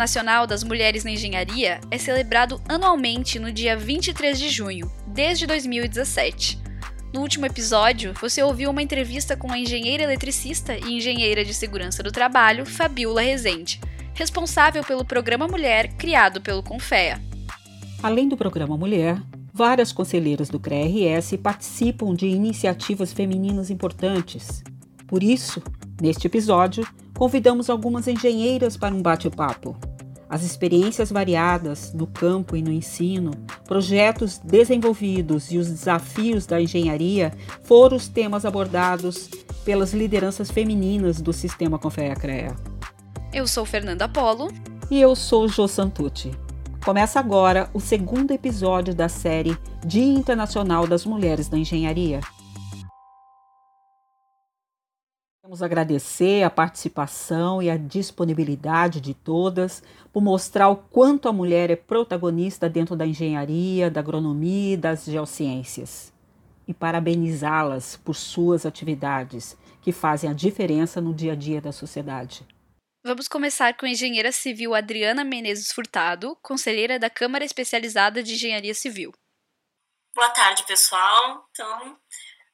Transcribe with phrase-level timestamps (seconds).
[0.00, 6.58] Internacional das Mulheres na Engenharia é celebrado anualmente no dia 23 de junho, desde 2017.
[7.12, 12.02] No último episódio, você ouviu uma entrevista com a engenheira eletricista e engenheira de segurança
[12.02, 13.78] do trabalho, Fabiola Rezende,
[14.14, 17.20] responsável pelo programa Mulher criado pelo Confea.
[18.02, 19.20] Além do programa Mulher,
[19.52, 24.64] várias conselheiras do CRERS participam de iniciativas femininas importantes.
[25.06, 25.62] Por isso,
[26.00, 29.89] neste episódio, convidamos algumas engenheiras para um bate-papo.
[30.30, 33.32] As experiências variadas no campo e no ensino,
[33.64, 37.32] projetos desenvolvidos e os desafios da engenharia
[37.64, 39.28] foram os temas abordados
[39.64, 42.54] pelas lideranças femininas do sistema Confea-CREA.
[43.32, 44.52] Eu sou Fernanda Polo.
[44.88, 46.30] E eu sou Jo Santucci.
[46.84, 52.20] Começa agora o segundo episódio da série Dia Internacional das Mulheres na Engenharia.
[55.50, 61.72] Queremos agradecer a participação e a disponibilidade de todas por mostrar o quanto a mulher
[61.72, 66.12] é protagonista dentro da engenharia, da agronomia e das geociências.
[66.68, 72.46] E parabenizá-las por suas atividades, que fazem a diferença no dia a dia da sociedade.
[73.04, 78.72] Vamos começar com a engenheira civil Adriana Menezes Furtado, conselheira da Câmara Especializada de Engenharia
[78.72, 79.12] Civil.
[80.14, 81.48] Boa tarde, pessoal.
[81.50, 81.98] Então,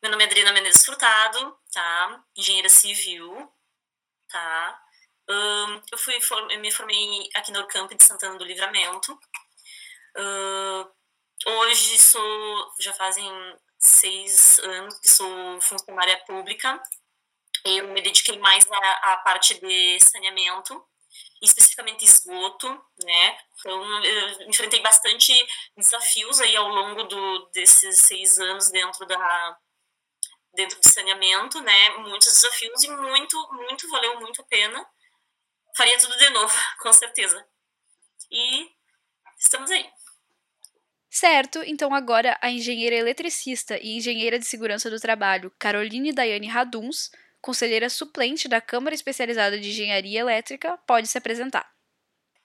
[0.03, 2.25] meu nome é Adriana Menezes Furtado, tá?
[2.35, 3.53] Engenheira civil,
[4.31, 4.83] tá?
[5.29, 6.15] Um, eu fui
[6.51, 9.13] eu me formei aqui no Urcamp de Santana do Livramento.
[10.17, 10.91] Uh,
[11.47, 13.31] hoje sou, já fazem
[13.79, 16.83] seis anos que sou funcionária pública.
[17.63, 20.83] Eu me dediquei mais à, à parte de saneamento,
[21.43, 22.69] especificamente esgoto,
[23.05, 23.39] né?
[23.59, 25.31] Então, eu enfrentei bastante
[25.77, 29.59] desafios aí ao longo do, desses seis anos dentro da
[30.57, 31.91] dentro do saneamento, né?
[31.99, 34.85] Muitos desafios e muito, muito valeu muito a pena.
[35.77, 37.47] Faria tudo de novo, com certeza.
[38.31, 38.69] E
[39.39, 39.89] estamos aí.
[41.11, 47.11] Certo, então agora a engenheira eletricista e engenheira de segurança do trabalho Caroline Daiane Raduns,
[47.41, 51.67] conselheira suplente da Câmara Especializada de Engenharia Elétrica, pode se apresentar.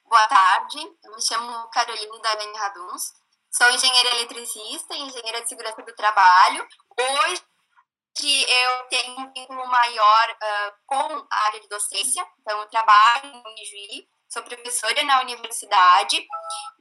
[0.05, 3.11] Boa tarde, eu me chamo Caroline Daiane Raduns,
[3.49, 6.65] sou engenheira eletricista e engenheira de segurança do trabalho.
[6.97, 7.41] Hoje
[8.15, 13.31] que eu tenho um vínculo maior uh, com a área de docência, então eu trabalho
[13.31, 16.25] no Ijuí, sou professora na universidade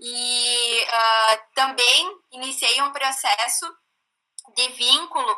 [0.01, 3.67] e uh, também iniciei um processo
[4.55, 5.37] de vínculo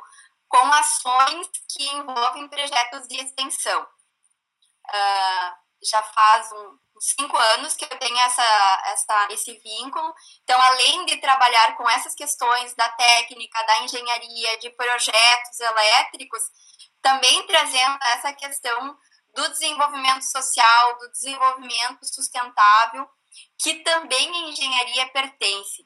[0.48, 3.82] com ações que envolvem projetos de extensão.
[3.82, 10.15] Uh, já faz um, cinco anos que eu tenho essa, essa, esse vínculo.
[10.45, 16.43] Então, além de trabalhar com essas questões da técnica, da engenharia, de projetos elétricos,
[17.03, 18.97] também trazendo essa questão
[19.35, 23.09] do desenvolvimento social, do desenvolvimento sustentável,
[23.59, 25.84] que também a engenharia pertence.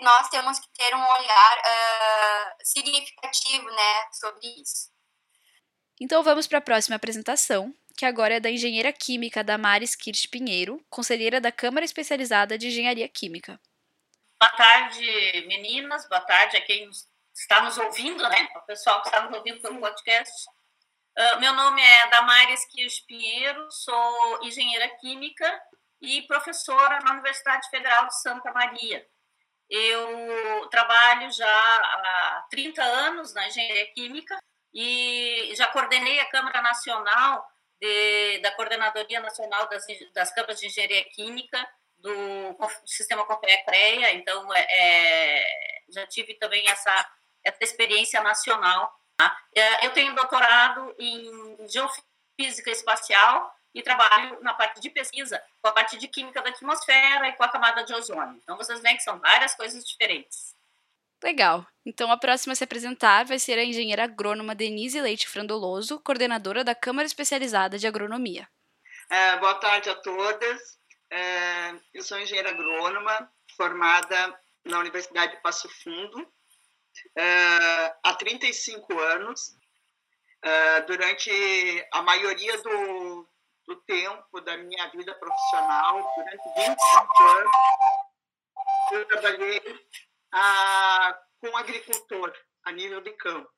[0.00, 4.90] Nós temos que ter um olhar uh, significativo né, sobre isso.
[6.00, 10.84] Então vamos para a próxima apresentação, que agora é da engenheira química Damares Kirch Pinheiro,
[10.90, 13.58] conselheira da Câmara Especializada de Engenharia Química.
[14.38, 16.06] Boa tarde, meninas.
[16.06, 16.90] Boa tarde a quem
[17.34, 18.48] está nos ouvindo, né?
[18.56, 20.46] O pessoal que está nos ouvindo pelo podcast.
[21.18, 25.62] Uh, meu nome é Damares Kirch Pinheiro, sou engenheira química
[26.02, 29.06] e professora na Universidade Federal de Santa Maria.
[29.70, 34.38] Eu trabalho já há 30 anos na engenharia química
[34.74, 37.42] e já coordenei a Câmara Nacional
[37.80, 41.66] de, da Coordenadoria Nacional das, das Câmaras de Engenharia Química
[41.98, 45.44] do Sistema COPEA-CREA, então é, é,
[45.88, 47.10] já tive também essa,
[47.44, 48.92] essa experiência nacional.
[49.16, 49.36] Tá?
[49.54, 55.72] É, eu tenho doutorado em Geofísica Espacial e trabalho na parte de pesquisa com a
[55.72, 58.40] parte de Química da Atmosfera e com a camada de ozônio.
[58.42, 60.55] Então, vocês veem que são várias coisas diferentes.
[61.22, 61.66] Legal.
[61.84, 66.62] Então a próxima a se apresentar vai ser a engenheira agrônoma Denise Leite Frandoloso, coordenadora
[66.62, 68.48] da Câmara Especializada de Agronomia.
[69.08, 70.78] É, boa tarde a todas.
[71.10, 76.26] É, eu sou engenheira agrônoma, formada na Universidade de Passo Fundo
[77.16, 79.56] é, há 35 anos.
[80.42, 81.30] É, durante
[81.92, 83.28] a maioria do,
[83.66, 87.52] do tempo da minha vida profissional, durante 25 anos,
[88.92, 89.60] eu trabalhei
[90.32, 92.32] a, com agricultor
[92.64, 93.50] a nível de campo.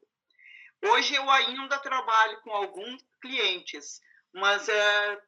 [0.84, 4.00] Hoje eu ainda trabalho com alguns clientes,
[4.32, 5.22] mas é,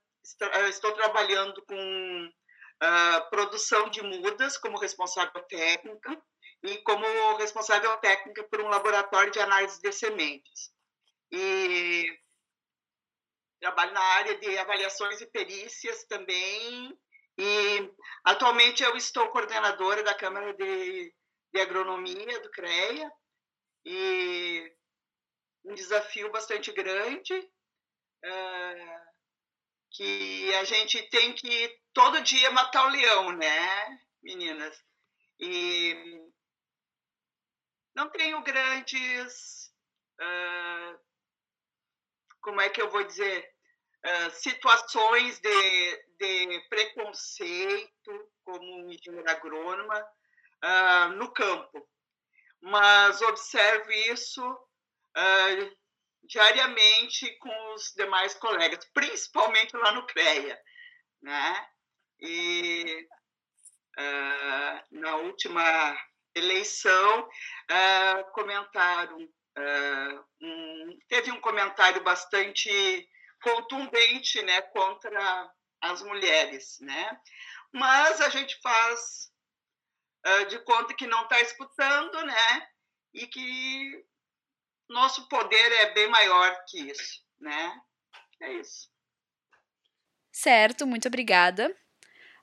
[0.68, 6.22] estou trabalhando com uh, produção de mudas como responsável técnica
[6.62, 10.70] e como responsável técnica por um laboratório de análise de sementes.
[11.32, 12.06] E
[13.60, 16.96] trabalho na área de avaliações e perícias também
[17.38, 17.90] e
[18.24, 21.14] atualmente eu estou coordenadora da Câmara de,
[21.52, 23.12] de Agronomia do CREA
[23.84, 24.72] e
[25.64, 29.10] um desafio bastante grande uh,
[29.90, 34.80] que a gente tem que todo dia matar o leão, né, meninas?
[35.38, 35.94] E
[37.94, 39.72] não tenho grandes,
[40.20, 41.00] uh,
[42.40, 43.52] como é que eu vou dizer,
[44.06, 50.06] uh, situações de, de preconceito como engenheira agrônoma
[50.64, 51.88] uh, no campo,
[52.60, 54.42] mas observo isso
[56.22, 60.60] diariamente com os demais colegas, principalmente lá no CREA,
[61.20, 61.68] né?
[62.20, 63.08] E
[64.90, 65.98] na última
[66.34, 73.08] eleição, uh, comentaram, uh, um, teve um comentário bastante
[73.42, 76.78] contundente né, contra as mulheres.
[76.80, 77.20] Né?
[77.72, 79.29] Mas a gente faz uh,
[80.48, 82.68] de conta que não está escutando né?
[83.14, 84.04] e que
[84.88, 87.22] nosso poder é bem maior que isso.
[87.40, 87.80] Né?
[88.42, 88.90] É isso.
[90.32, 91.74] Certo, muito obrigada.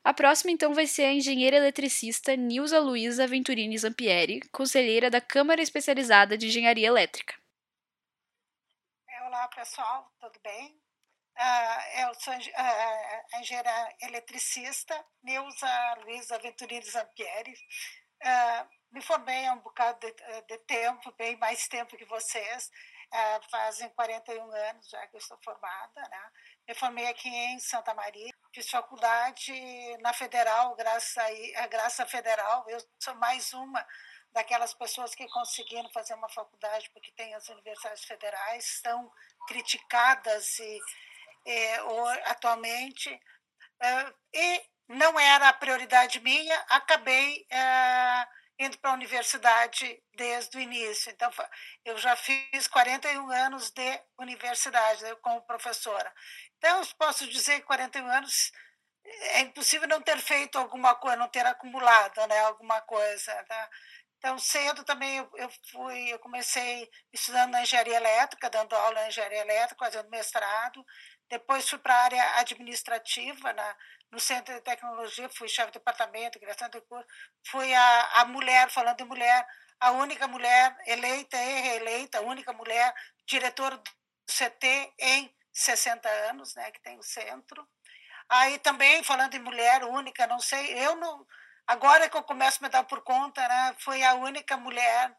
[0.03, 5.61] A próxima, então, vai ser a engenheira eletricista Nilza Luiza Venturini Zampieri, conselheira da Câmara
[5.61, 7.35] Especializada de Engenharia Elétrica.
[9.09, 10.79] É, olá, pessoal, tudo bem?
[11.37, 17.53] Uh, eu sou uh, a engenheira eletricista Nilza Luiza Venturini Zampieri.
[18.23, 22.71] Uh, me formei há um bocado de, de, tempo, bem mais tempo que vocês.
[23.51, 26.31] fazem 41 anos já que eu estou formada, né?
[26.67, 29.53] Me formei aqui em Santa Maria, fiz faculdade
[30.01, 32.65] na Federal, graças a, a Graça Federal.
[32.67, 33.85] Eu sou mais uma
[34.33, 39.11] daquelas pessoas que conseguiram fazer uma faculdade, porque tem as universidades federais, são
[39.47, 40.79] criticadas e,
[41.47, 43.09] e atualmente.
[43.81, 48.27] Eh, e não era a prioridade minha, acabei eh,
[48.59, 51.11] indo para a universidade desde o início.
[51.11, 51.31] Então,
[51.85, 56.11] eu já fiz 41 anos de universidade né, como professora.
[56.57, 58.51] Então, eu posso dizer que 41 anos
[59.05, 63.33] é impossível não ter feito alguma coisa, não ter acumulado né, alguma coisa.
[63.45, 63.69] Tá?
[64.17, 69.07] Então, cedo também eu, eu fui, eu comecei estudando na engenharia elétrica, dando aula na
[69.07, 70.83] engenharia elétrica, fazendo mestrado.
[71.29, 73.75] Depois fui para a área administrativa, na,
[74.11, 77.07] no Centro de Tecnologia, fui chefe de departamento, criação de curso.
[77.45, 79.45] Fui a, a mulher, falando de mulher,
[79.79, 82.93] a única mulher eleita e reeleita, a única mulher
[83.25, 83.91] diretora do
[84.25, 87.67] CT em 60 anos, né, que tem o centro.
[88.29, 91.25] Aí também, falando em mulher única, não sei, eu não.
[91.65, 95.15] Agora que eu começo a me dar por conta, né, fui a única mulher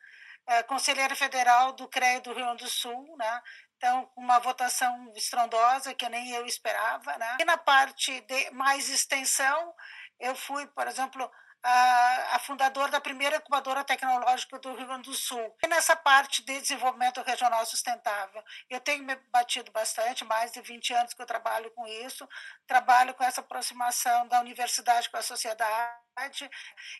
[0.48, 3.42] é, conselheira federal do CREA do Rio Grande do Sul, né?
[3.78, 7.36] Então, uma votação estrondosa que nem eu esperava, né?
[7.40, 9.72] E na parte de mais extensão,
[10.18, 11.30] eu fui, por exemplo,
[11.62, 15.56] a, fundadora da primeira incubadora tecnológica do Rio Grande do Sul.
[15.62, 20.94] E nessa parte de desenvolvimento regional sustentável, eu tenho me batido bastante, mais de 20
[20.94, 22.28] anos que eu trabalho com isso,
[22.66, 26.50] trabalho com essa aproximação da universidade com a sociedade.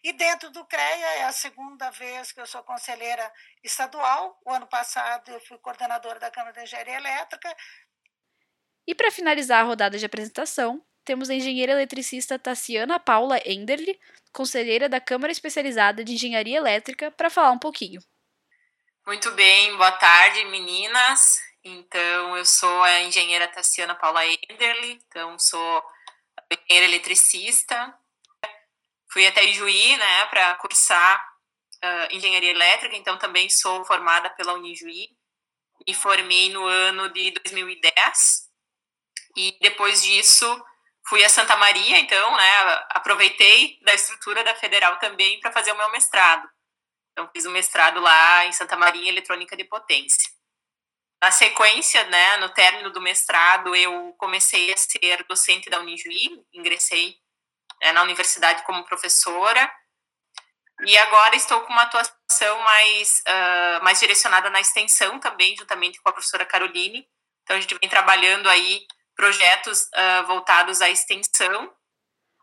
[0.03, 4.39] E dentro do CREA é a segunda vez que eu sou conselheira estadual.
[4.45, 7.55] O ano passado eu fui coordenadora da Câmara de Engenharia Elétrica.
[8.87, 13.99] E para finalizar a rodada de apresentação, temos a engenheira eletricista Tassiana Paula Enderle,
[14.39, 18.01] conselheira da Câmara Especializada de Engenharia Elétrica, para falar um pouquinho.
[19.05, 21.41] Muito bem, boa tarde, meninas.
[21.65, 25.83] Então, eu sou a engenheira Tassiana Paula Enderle, então sou
[26.53, 27.93] engenheira eletricista.
[29.11, 31.21] Fui até Ijuí, né, para cursar
[31.83, 35.09] uh, engenharia elétrica, então também sou formada pela Unijuí
[35.85, 38.49] e formei no ano de 2010.
[39.37, 40.47] E depois disso,
[41.09, 45.77] Fui a Santa Maria, então, né, aproveitei da estrutura da Federal também para fazer o
[45.77, 46.47] meu mestrado.
[47.13, 50.31] Então, fiz o um mestrado lá em Santa Maria em Eletrônica de Potência.
[51.23, 57.17] Na sequência, né, no término do mestrado, eu comecei a ser docente da Unijuí, ingressei
[57.81, 59.73] né, na universidade como professora,
[60.85, 66.09] e agora estou com uma atuação mais, uh, mais direcionada na extensão também, juntamente com
[66.11, 67.09] a professora Caroline.
[67.43, 68.87] Então, a gente vem trabalhando aí
[69.19, 71.75] projetos uh, voltados à extensão.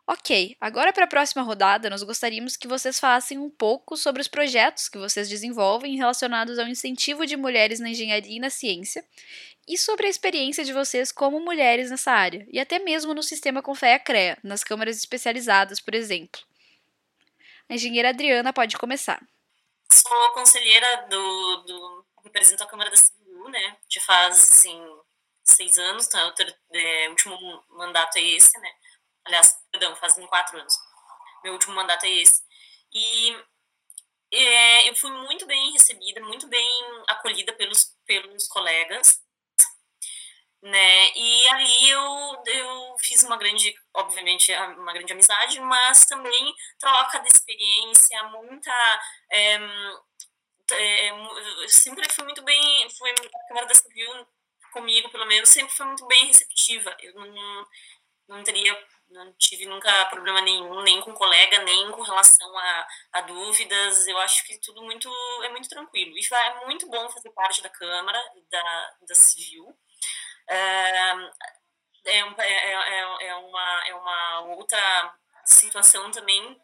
[0.06, 4.28] Ok, agora para a próxima rodada, nós gostaríamos que vocês falassem um pouco sobre os
[4.28, 9.04] projetos que vocês desenvolvem relacionados ao incentivo de mulheres na engenharia e na ciência,
[9.66, 13.62] e sobre a experiência de vocês como mulheres nessa área, e até mesmo no sistema
[13.62, 16.40] Confea-CREA, nas câmaras especializadas, por exemplo.
[17.68, 19.20] A engenheira Adriana pode começar.
[19.90, 24.80] Sou conselheira do, do represento a Câmara da CIU, né, de faz assim,
[25.46, 28.70] seis anos, então, é o, é, último mandato é esse, né?
[29.24, 30.74] Aliás, perdão, fazem quatro anos.
[31.44, 32.42] meu último mandato é esse.
[32.92, 33.36] E
[34.32, 36.68] é, eu fui muito bem recebida, muito bem
[37.08, 39.20] acolhida pelos, pelos colegas,
[40.62, 41.10] né?
[41.14, 47.28] E ali eu, eu fiz uma grande, obviamente, uma grande amizade, mas também troca de
[47.28, 48.72] experiência, muita.
[49.32, 49.58] É,
[50.72, 54.26] é, sempre fui muito bem, foi a Câmara da Civil
[54.76, 56.94] comigo, pelo menos, sempre foi muito bem receptiva.
[57.00, 57.66] Eu não,
[58.28, 58.76] não teria
[59.10, 64.06] não tive nunca problema nenhum, nem com colega, nem com relação a, a dúvidas.
[64.06, 65.08] Eu acho que tudo muito
[65.44, 66.16] é muito tranquilo.
[66.16, 69.66] E é muito bom fazer parte da Câmara, da, da Civil.
[70.48, 71.12] É,
[72.06, 75.14] é, é, é, uma, é uma outra
[75.44, 76.60] situação também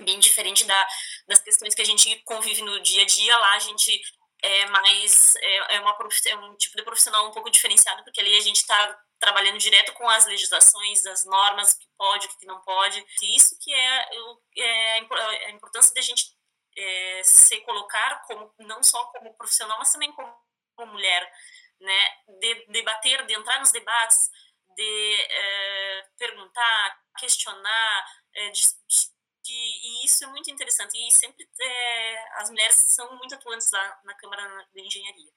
[0.00, 0.88] bem diferente da,
[1.26, 3.36] das questões que a gente convive no dia a dia.
[3.36, 4.00] Lá a gente
[4.42, 8.36] é mais é, é, uma, é um tipo de profissional um pouco diferenciado, porque ali
[8.36, 12.46] a gente está trabalhando direto com as legislações, das normas, o que pode, o que
[12.46, 13.04] não pode.
[13.22, 14.08] E isso que é,
[14.56, 14.92] é
[15.46, 16.34] a importância da gente
[16.76, 20.34] é, se colocar como não só como profissional, mas também como,
[20.74, 21.30] como mulher,
[21.80, 22.16] né?
[22.40, 24.30] De debater, de entrar nos debates,
[24.74, 29.10] de é, perguntar, questionar, é, discutir,
[29.48, 30.96] e isso é muito interessante.
[30.96, 35.32] E sempre é, as mulheres são muito atuantes lá na Câmara de Engenharia.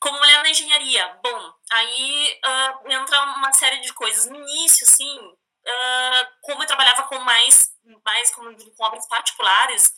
[0.00, 4.26] Como mulher na engenharia, bom, aí uh, entra uma série de coisas.
[4.26, 7.70] No início, assim, uh, como eu trabalhava com mais,
[8.04, 9.94] mais com, com obras particulares,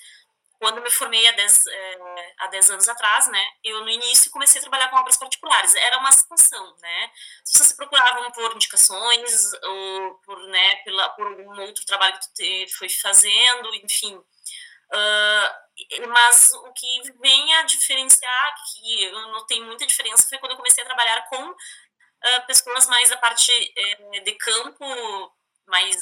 [0.58, 4.58] quando me formei há 10, eh, há 10 anos atrás, né, eu no início comecei
[4.58, 5.74] a trabalhar com obras particulares.
[5.74, 7.10] Era uma situação, né?
[7.44, 12.28] As pessoas se procuravam por indicações ou por, né, pela, por algum outro trabalho que
[12.28, 14.16] tu te, foi fazendo, enfim.
[14.16, 20.56] Uh, mas o que vem a diferenciar, que eu notei muita diferença, foi quando eu
[20.56, 24.84] comecei a trabalhar com uh, pessoas mais da parte é, de campo,
[25.66, 25.96] mais,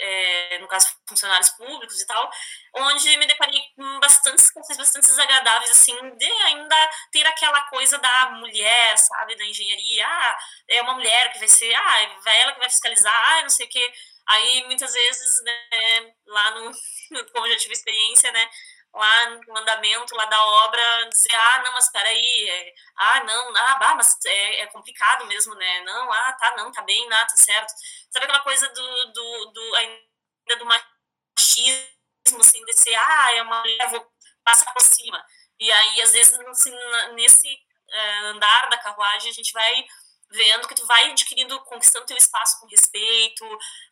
[0.00, 2.30] é, no caso, funcionários públicos e tal,
[2.74, 8.30] onde me deparei com bastantes situações bastante desagradáveis, assim, de ainda ter aquela coisa da
[8.30, 10.38] mulher, sabe, da engenharia, ah,
[10.68, 13.66] é uma mulher que vai ser, ah, é ela que vai fiscalizar, ah, não sei
[13.66, 13.92] o quê.
[14.26, 16.72] Aí, muitas vezes, né, lá no,
[17.32, 18.48] como já tive experiência, né,
[18.94, 23.74] lá no andamento lá da obra dizer, ah, não, mas peraí, é, ah, não, ah,
[23.78, 25.80] bah, mas é, é, complicado mesmo, né?
[25.82, 27.72] Não, ah, tá, não, tá bem, tá certo.
[28.10, 33.60] Sabe aquela coisa do, do, do ainda do machismo, assim, de ser, ah, é uma
[33.60, 34.06] mulher, vou
[34.44, 35.24] passar por cima.
[35.58, 36.76] E aí, às vezes, assim,
[37.14, 37.48] nesse
[37.90, 39.86] é, andar da carruagem, a gente vai
[40.30, 43.44] vendo que tu vai adquirindo, conquistando teu espaço com respeito,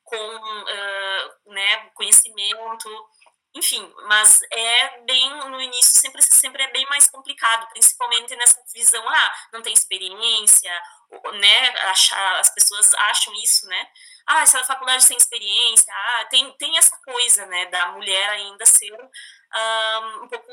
[0.05, 2.89] com uh, né, conhecimento,
[3.55, 9.07] enfim, mas é bem, no início sempre, sempre é bem mais complicado, principalmente nessa visão,
[9.09, 10.71] ah, não tem experiência,
[11.35, 13.89] né, achar, as pessoas acham isso, né,
[14.27, 18.93] ah, essa faculdade sem experiência, ah, tem, tem essa coisa, né, da mulher ainda ser
[18.95, 20.53] um, um pouco,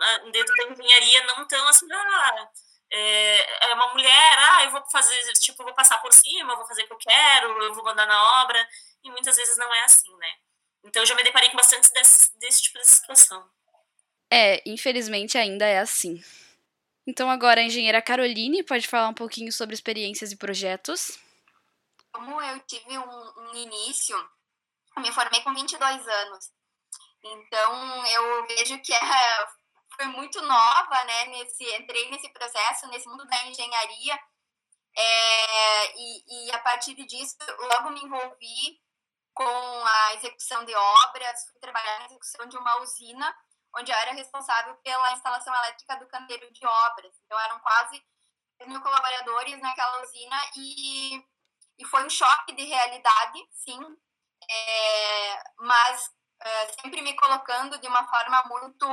[0.00, 2.48] ah, dentro da engenharia, não tão assim, ah,
[2.92, 6.66] é, é, uma mulher, ah, eu vou fazer, tipo, vou passar por cima, eu vou
[6.66, 8.68] fazer o que eu quero, eu vou mandar na obra,
[9.04, 10.34] e muitas vezes não é assim, né.
[10.86, 13.44] Então eu já me deparei com bastante desse, desse tipo de situação.
[14.30, 16.22] É, infelizmente ainda é assim.
[17.06, 21.18] Então agora a engenheira Caroline pode falar um pouquinho sobre experiências e projetos.
[22.12, 24.16] Como eu tive um, um início,
[24.96, 26.52] eu me formei com 22 anos.
[27.22, 29.46] Então eu vejo que é,
[29.96, 31.26] foi muito nova, né?
[31.26, 34.18] Nesse, entrei nesse processo, nesse mundo da engenharia.
[34.98, 38.80] É, e, e a partir disso, logo me envolvi
[39.36, 43.36] com a execução de obras, fui trabalhar na execução de uma usina,
[43.76, 47.12] onde eu era responsável pela instalação elétrica do canteiro de obras.
[47.22, 48.02] Então, eram quase
[48.66, 51.22] mil colaboradores naquela usina e,
[51.78, 53.78] e foi um choque de realidade, sim,
[54.50, 58.86] é, mas é, sempre me colocando de uma forma muito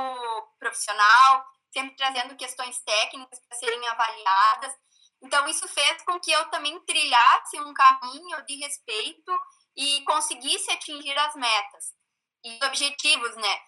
[0.58, 4.76] profissional, sempre trazendo questões técnicas para serem avaliadas.
[5.22, 9.32] Então, isso fez com que eu também trilhasse um caminho de respeito
[9.76, 11.94] e conseguisse atingir as metas
[12.44, 13.60] e objetivos, né?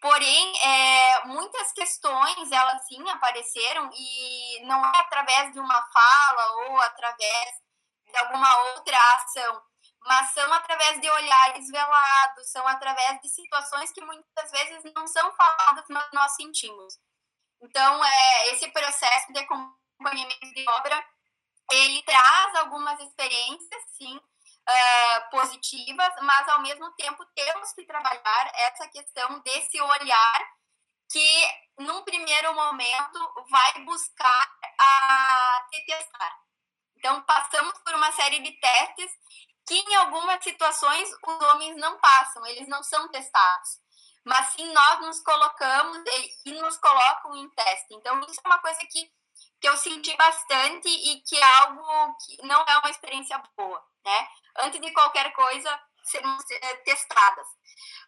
[0.00, 6.80] Porém, é, muitas questões, elas sim apareceram e não é através de uma fala ou
[6.80, 7.50] através
[8.06, 9.62] de alguma outra ação,
[10.04, 15.34] mas são através de olhares velados, são através de situações que muitas vezes não são
[15.34, 16.98] faladas, mas nós sentimos.
[17.62, 21.04] Então, é, esse processo de acompanhamento de obra,
[21.72, 24.20] ele traz algumas experiências, sim,
[24.68, 30.56] uh, positivas, mas ao mesmo tempo temos que trabalhar essa questão desse olhar
[31.10, 36.36] que, num primeiro momento, vai buscar a te testar.
[36.96, 39.10] Então, passamos por uma série de testes
[39.66, 43.80] que em algumas situações os homens não passam, eles não são testados.
[44.24, 45.98] Mas sim nós nos colocamos
[46.44, 47.94] e nos colocam em teste.
[47.94, 49.10] Então, isso é uma coisa que,
[49.60, 54.28] que eu senti bastante e que é algo que não é uma experiência boa, né?
[54.60, 57.46] Antes de qualquer coisa, sermos eh, testadas.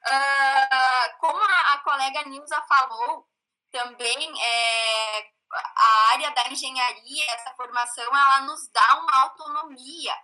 [0.07, 3.27] Uh, como a, a, colega Nilza falou,
[3.71, 10.15] também é, a área da engenharia, essa formação, ela nos dá uma autonomia,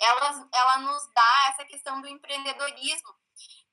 [0.00, 3.14] ela, ela nos dá essa questão do empreendedorismo.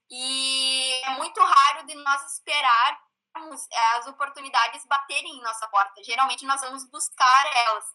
[0.09, 6.03] E é muito raro de nós esperarmos as oportunidades baterem em nossa porta.
[6.03, 7.85] Geralmente nós vamos buscar elas.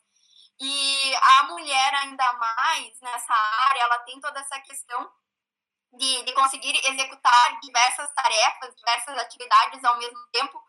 [0.59, 3.35] E a mulher, ainda mais nessa
[3.69, 5.11] área, ela tem toda essa questão
[5.93, 10.63] de, de conseguir executar diversas tarefas, diversas atividades ao mesmo tempo,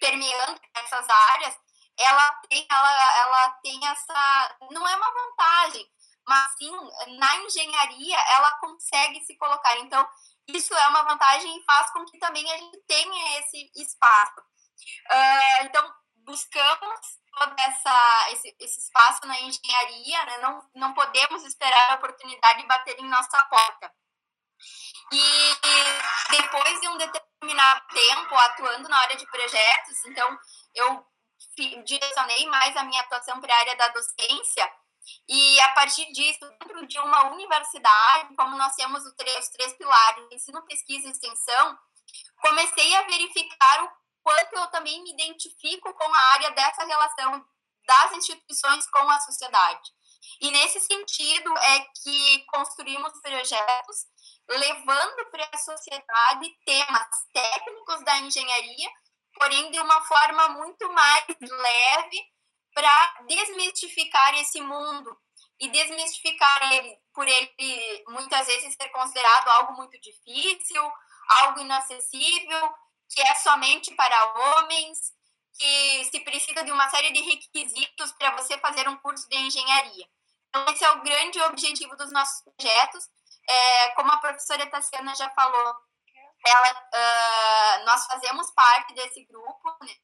[0.00, 1.58] permeando essas áreas,
[1.98, 4.56] ela tem, ela, ela tem essa.
[4.70, 5.86] Não é uma vantagem,
[6.26, 6.72] mas sim,
[7.18, 9.76] na engenharia, ela consegue se colocar.
[9.78, 10.06] Então,
[10.48, 14.40] isso é uma vantagem e faz com que também a gente tenha esse espaço.
[14.40, 17.00] Uh, então, buscamos
[17.36, 20.38] todo essa, esse, esse espaço na engenharia, né?
[20.38, 23.92] não, não podemos esperar a oportunidade de bater em nossa porta.
[25.12, 25.22] E
[26.30, 30.38] depois de um determinado tempo atuando na área de projetos, então
[30.74, 31.06] eu
[31.84, 34.72] direcionei mais a minha atuação para a área da docência,
[35.28, 39.72] e a partir disso, dentro de uma universidade, como nós temos os três, os três
[39.74, 41.78] pilares, ensino, pesquisa e extensão,
[42.40, 43.90] comecei a verificar o
[44.26, 47.46] quanto eu também me identifico com a área dessa relação
[47.86, 49.92] das instituições com a sociedade.
[50.40, 54.06] E nesse sentido é que construímos projetos
[54.48, 58.90] levando para a sociedade temas técnicos da engenharia,
[59.38, 62.20] porém de uma forma muito mais leve
[62.74, 65.16] para desmistificar esse mundo
[65.60, 70.82] e desmistificar ele por ele muitas vezes ser considerado algo muito difícil,
[71.28, 72.74] algo inacessível
[73.08, 75.12] que é somente para homens,
[75.58, 80.06] que se precisa de uma série de requisitos para você fazer um curso de engenharia.
[80.48, 83.04] Então, esse é o grande objetivo dos nossos projetos.
[83.48, 85.74] É, como a professora Tassiana já falou,
[86.44, 89.94] ela, uh, nós fazemos parte desse grupo, né?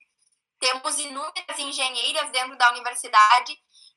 [0.58, 3.56] temos inúmeras engenheiras dentro da universidade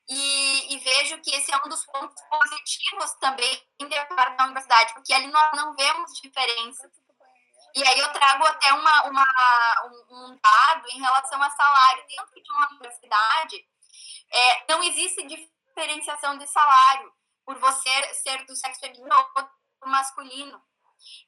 [0.10, 5.13] e, e, vejo que esse é um dos pontos positivos também dentro da universidade, porque
[5.13, 6.89] ali nós não vemos diferença
[7.76, 9.26] e aí eu trago até uma, uma,
[10.10, 13.68] um, dado em relação a salário dentro de uma universidade.
[14.32, 17.14] É, não existe diferenciação de salário
[17.46, 20.64] por você ser do sexo feminino ou masculino.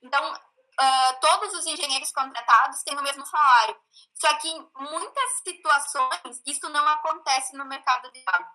[0.01, 3.77] Então, uh, todos os engenheiros contratados têm o mesmo salário.
[4.13, 8.47] Só que em muitas situações isso não acontece no mercado de trabalho.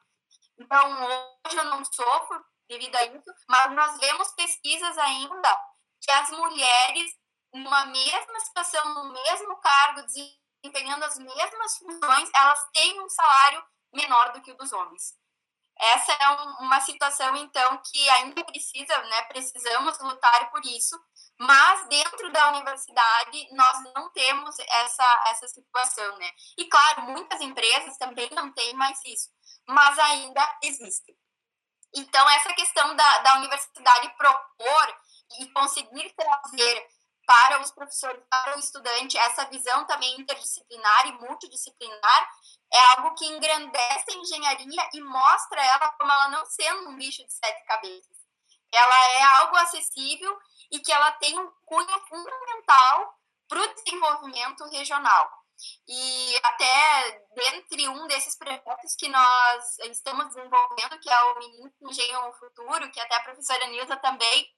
[0.58, 5.60] Então, hoje eu não sofro devido a isso, mas nós vemos pesquisas ainda
[6.00, 7.21] que as mulheres
[7.52, 14.32] numa mesma situação, no mesmo cargo, desempenhando as mesmas funções, elas têm um salário menor
[14.32, 15.14] do que o dos homens.
[15.78, 20.98] Essa é um, uma situação, então, que ainda precisa, né, precisamos lutar por isso,
[21.38, 26.30] mas dentro da universidade nós não temos essa, essa situação, né?
[26.56, 29.30] E, claro, muitas empresas também não têm mais isso,
[29.66, 31.16] mas ainda existe.
[31.94, 34.98] Então, essa questão da, da universidade propor
[35.40, 36.88] e conseguir trazer
[37.26, 42.30] para os professores, para o estudante, essa visão também interdisciplinar e multidisciplinar
[42.72, 47.24] é algo que engrandece a engenharia e mostra ela como ela não sendo um bicho
[47.24, 48.16] de sete cabeças.
[48.72, 50.38] Ela é algo acessível
[50.70, 55.42] e que ela tem um cunho fundamental para o desenvolvimento regional.
[55.86, 62.32] E até dentre um desses projetos que nós estamos desenvolvendo, que é o Menino Engenho
[62.32, 64.50] Futuro, que até a professora Nilza também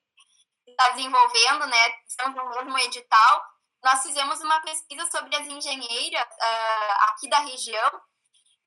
[0.74, 3.42] está desenvolvendo, né, estamos no mesmo edital,
[3.82, 8.00] nós fizemos uma pesquisa sobre as engenheiras uh, aqui da região.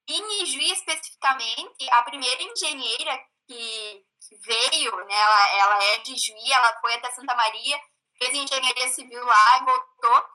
[0.08, 4.06] Em Ijuí, especificamente, a primeira engenheira que,
[4.46, 7.80] veio, né, ela, ela é de Ijuí, ela foi até Santa Maria,
[8.18, 10.26] fez engenharia civil lá e voltou.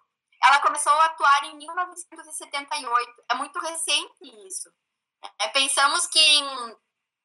[0.42, 3.24] Ela começou a atuar em 1978.
[3.30, 4.68] É muito recente isso.
[5.38, 6.76] É, pensamos que em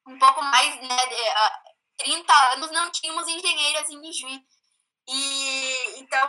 [0.06, 0.96] um pouco mais, né,
[1.98, 4.42] 30 anos não tínhamos engenheiras em Ijuí.
[5.08, 6.28] E então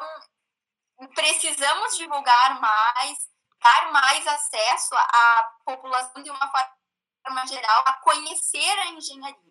[1.16, 3.18] precisamos divulgar mais,
[3.62, 9.50] dar mais acesso à população de uma forma geral a conhecer a engenharia.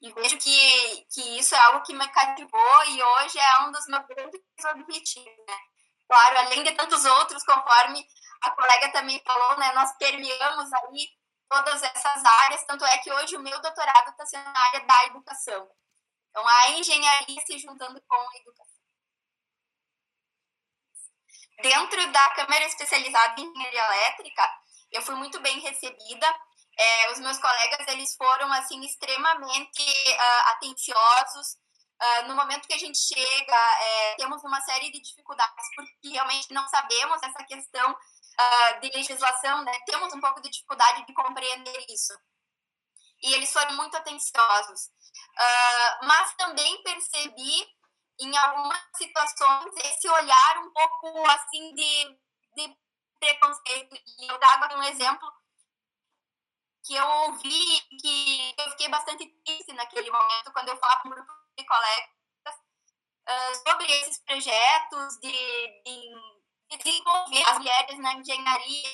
[0.00, 3.86] E vejo que, que isso é algo que me cativou e hoje é um dos
[3.86, 4.40] meus grandes
[4.72, 5.46] objetivos.
[5.48, 5.58] Né?
[6.06, 8.06] Claro, além de tantos outros, conforme
[8.42, 11.08] a colega também falou, né, nós permeamos aí
[11.48, 15.06] todas essas áreas, tanto é que hoje o meu doutorado está sendo na área da
[15.06, 15.68] educação.
[16.30, 18.76] Então, a engenharia se juntando com a educação.
[21.62, 24.50] Dentro da Câmara Especializada em Engenharia Elétrica,
[24.92, 26.26] eu fui muito bem recebida.
[26.78, 31.56] É, os meus colegas eles foram assim extremamente uh, atenciosos.
[31.98, 36.52] Uh, no momento que a gente chega, é, temos uma série de dificuldades porque realmente
[36.52, 37.96] não sabemos essa questão
[38.40, 39.72] uh, de legislação, né?
[39.86, 42.12] Temos um pouco de dificuldade de compreender isso.
[43.22, 44.90] E eles foram muito atenciosos.
[46.02, 47.66] mas também percebi
[48.18, 52.18] em algumas situações esse olhar um pouco assim de,
[52.56, 52.76] de
[53.18, 53.96] preconceito.
[54.18, 55.30] E eu trago um exemplo
[56.84, 61.12] que eu ouvi, que eu fiquei bastante triste naquele momento, quando eu falava com um
[61.12, 62.10] grupo de colegas
[63.28, 66.14] uh, sobre esses projetos de, de,
[66.70, 68.88] de, desenvolver as mulheres na engenharia,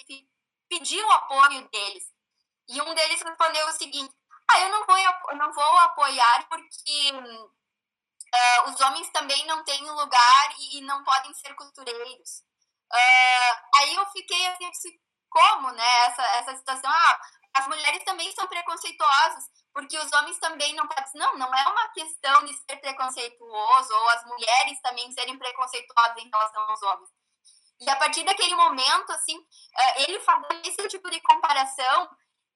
[0.69, 2.05] pediam o apoio deles.
[2.69, 4.15] E um deles respondeu o seguinte:
[4.51, 9.91] ah, eu não vou, eu não vou apoiar porque uh, os homens também não têm
[9.91, 12.43] lugar e, e não podem ser costureiros.
[12.93, 14.93] Uh, aí eu fiquei assim,
[15.31, 17.21] como, né, essa, essa situação, ah,
[17.55, 21.05] as mulheres também são preconceituosas, porque os homens também não podem.
[21.15, 26.31] Não, não é uma questão de ser preconceituoso, ou as mulheres também serem preconceituosas em
[26.31, 27.11] relação aos homens.
[27.83, 29.37] E a partir daquele momento, assim,
[29.77, 32.09] eh, ele fazendo esse tipo de comparação,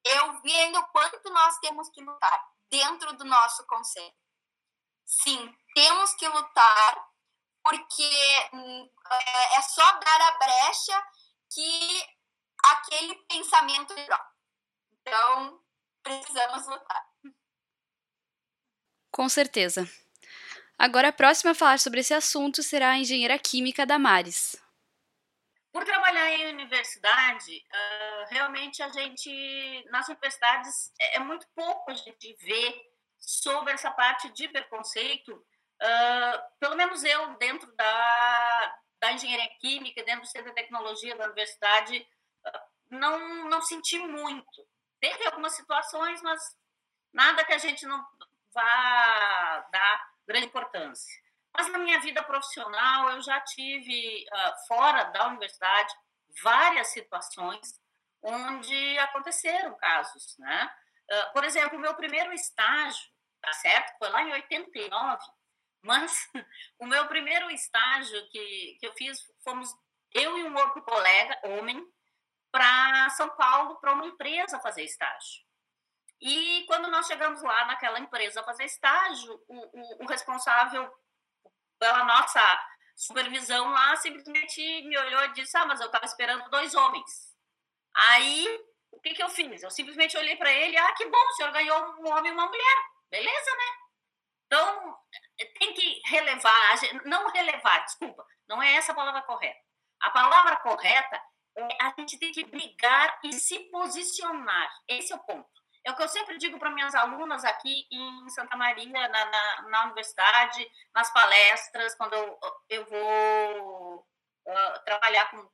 [0.05, 4.15] eu vi ainda o quanto nós temos que lutar dentro do nosso conselho.
[5.05, 7.07] Sim, temos que lutar
[7.62, 11.07] porque hum, é, é só dar a brecha
[11.53, 12.07] que
[12.65, 14.19] aquele pensamento virou.
[15.01, 15.61] Então,
[16.05, 17.05] precisamos lutar.
[19.11, 19.91] Com certeza.
[20.79, 24.65] Agora, a próxima a falar sobre esse assunto será a engenheira química Damares.
[25.77, 31.95] Por trabalhar em universidade, uh, realmente a gente, nas universidades, é, é muito pouco a
[31.95, 35.45] gente vê sobre essa parte de preconceito
[35.77, 41.27] Uh, pelo menos eu, dentro da, da engenharia química, dentro do centro de tecnologia da
[41.27, 41.99] universidade,
[42.47, 44.67] uh, não, não senti muito.
[44.99, 46.41] Teve algumas situações, mas
[47.12, 48.03] nada que a gente não
[48.55, 51.26] vá dar grande importância.
[51.57, 55.95] Mas na minha vida profissional, eu já tive, uh, fora da universidade,
[56.42, 57.81] várias situações
[58.23, 60.71] onde aconteceram casos, né?
[61.33, 63.09] por exemplo, o meu primeiro estágio,
[63.40, 63.97] tá certo?
[63.99, 65.23] Foi lá em 89,
[65.83, 66.29] mas
[66.81, 69.73] o meu primeiro estágio que, que eu fiz, fomos
[70.12, 71.87] eu e um outro colega, homem,
[72.51, 75.45] para São Paulo, para uma empresa fazer estágio.
[76.21, 80.90] E quando nós chegamos lá naquela empresa fazer estágio, o, o, o responsável
[81.79, 82.41] pela nossa
[82.95, 87.35] supervisão lá simplesmente me olhou e disse: Ah, mas eu estava esperando dois homens.
[87.95, 88.47] Aí,
[88.91, 89.62] o que, que eu fiz?
[89.62, 92.47] Eu simplesmente olhei para ele: Ah, que bom, o senhor ganhou um homem e uma
[92.47, 92.77] mulher.
[93.11, 93.87] Beleza, né?
[94.47, 94.97] Então,
[95.59, 99.61] tem que relevar, não relevar, desculpa, não é essa a palavra correta.
[100.01, 101.21] A palavra correta
[101.57, 104.71] é a gente tem que brigar e se posicionar.
[104.87, 105.51] Esse é o ponto.
[105.87, 109.62] É o que eu sempre digo para minhas alunas aqui em Santa Maria, na, na,
[109.68, 115.49] na universidade, nas palestras, quando eu, eu vou uh, trabalhar com.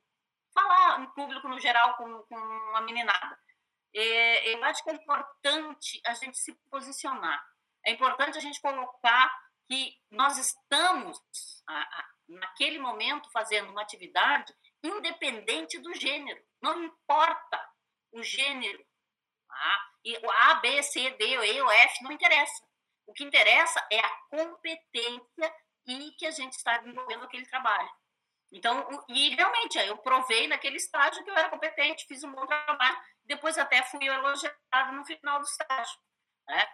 [0.53, 3.39] falar em público no geral com, com uma meninada.
[3.95, 7.39] É, eu acho que é importante a gente se posicionar
[7.85, 9.31] é importante a gente colocar
[9.67, 11.19] que nós estamos,
[12.27, 16.41] naquele momento, fazendo uma atividade independente do gênero.
[16.61, 17.69] Não importa
[18.11, 18.83] o gênero.
[19.53, 19.89] Tá?
[20.03, 22.63] E o A, B, C, D, E, o F, não interessa.
[23.05, 27.89] O que interessa é a competência e que a gente está desenvolvendo aquele trabalho.
[28.51, 32.97] Então, e realmente, eu provei naquele estágio que eu era competente, fiz um bom trabalho,
[33.25, 35.99] depois até fui elogiada no final do estágio.
[36.47, 36.67] Né?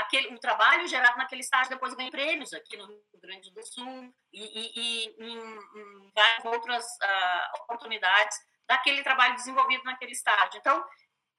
[0.00, 4.14] Aquele, o trabalho gerado naquele estágio depois ganha prêmios aqui no Rio Grande do Sul
[4.32, 10.58] e, e, e em, em, várias outras uh, oportunidades daquele trabalho desenvolvido naquele estágio.
[10.58, 10.84] Então,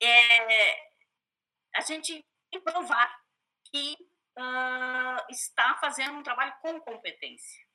[0.01, 0.77] é,
[1.75, 2.23] a gente
[2.63, 3.13] provar
[3.71, 3.97] que
[4.37, 7.65] uh, está fazendo um trabalho com competência.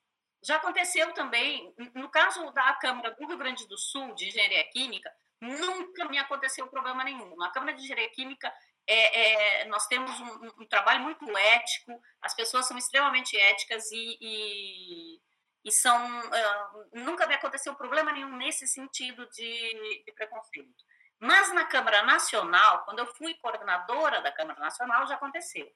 [0.42, 5.12] Já aconteceu também, no caso da Câmara do Rio Grande do Sul, de Engenharia Química,
[5.40, 7.36] nunca me aconteceu problema nenhum.
[7.36, 8.52] Na Câmara de Engenharia Química,
[8.86, 14.18] é, é, nós temos um, um, trabalho muito ético, as pessoas são extremamente éticas e,
[14.20, 15.20] e,
[15.64, 16.20] e são.
[16.20, 20.84] Uh, nunca me aconteceu problema nenhum nesse sentido de, de, preconceito.
[21.20, 25.70] Mas na Câmara Nacional, quando eu fui coordenadora da Câmara Nacional, já aconteceu.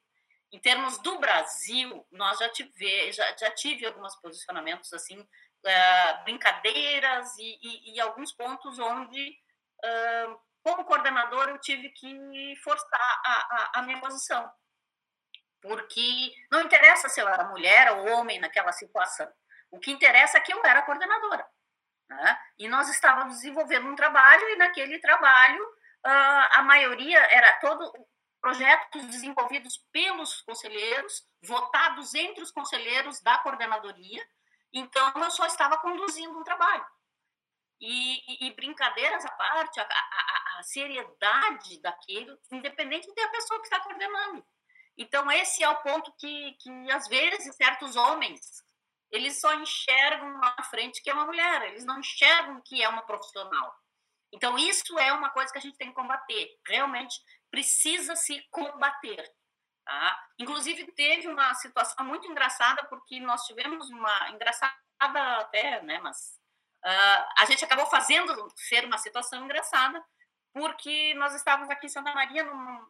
[0.51, 7.37] Em termos do Brasil, nós já tive, já, já tive alguns posicionamentos assim, uh, brincadeiras
[7.39, 9.37] e, e, e, alguns pontos onde
[9.85, 14.51] uh, como coordenador, eu tive que forçar a, a, a minha posição.
[15.61, 19.31] porque não interessa se eu era mulher ou homem naquela situação.
[19.71, 21.47] O que interessa é que eu era coordenadora.
[22.09, 22.39] Né?
[22.59, 27.93] E nós estávamos desenvolvendo um trabalho, e naquele trabalho, uh, a maioria era todo
[28.45, 34.23] projetos desenvolvidos pelos conselheiros, votados entre os conselheiros da coordenadoria.
[34.71, 36.85] Então, eu só estava conduzindo um trabalho.
[37.81, 43.67] E, e, e brincadeiras à parte, a, a, a, seriedade daquilo, independente da pessoa que
[43.67, 44.45] está coordenando.
[44.97, 48.63] Então, esse é o ponto que, que às vezes, certos homens,
[49.15, 52.89] eles só enxergam lá na frente que é uma mulher, eles não enxergam que é
[52.89, 53.73] uma profissional.
[54.33, 56.59] Então, isso é uma coisa que a gente tem que combater.
[56.67, 59.33] Realmente precisa se combater.
[59.85, 60.27] Tá?
[60.41, 64.31] Inclusive, teve uma situação muito engraçada, porque nós tivemos uma.
[64.31, 64.75] engraçada
[65.39, 66.01] até, né?
[66.01, 66.37] Mas
[66.85, 70.05] uh, a gente acabou fazendo ser uma situação engraçada,
[70.53, 72.87] porque nós estávamos aqui em Santa Maria num,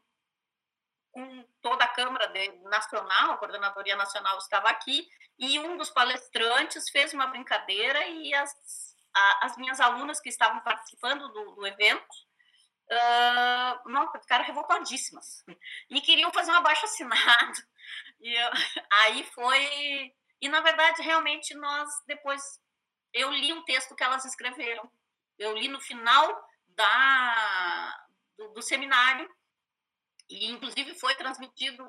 [1.63, 2.33] toda a Câmara
[2.65, 8.97] Nacional, a Coordenadoria Nacional estava aqui, e um dos palestrantes fez uma brincadeira e as,
[9.15, 12.15] a, as minhas alunas que estavam participando do, do evento
[12.91, 15.45] uh, não, ficaram revoltadíssimas
[15.91, 17.63] e queriam fazer um abaixo assinado.
[18.21, 18.51] E eu,
[18.91, 20.15] aí foi.
[20.41, 22.43] E na verdade, realmente, nós depois.
[23.13, 24.91] Eu li um texto que elas escreveram.
[25.39, 28.07] Eu li no final da,
[28.39, 29.29] do, do seminário
[30.29, 31.87] e inclusive foi transmitido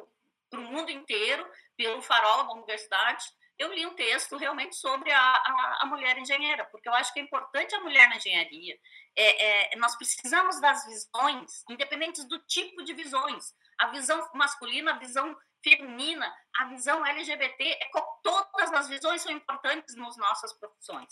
[0.49, 1.45] para o mundo inteiro
[1.75, 3.23] pelo Farol da Universidade.
[3.57, 7.19] Eu li um texto realmente sobre a, a, a mulher engenheira, porque eu acho que
[7.19, 8.77] é importante a mulher na engenharia.
[9.15, 13.53] É, é, nós precisamos das visões, independentes do tipo de visões.
[13.77, 17.89] A visão masculina, a visão feminina, a visão LGBT, é,
[18.21, 21.09] todas as visões são importantes nas nossas profissões.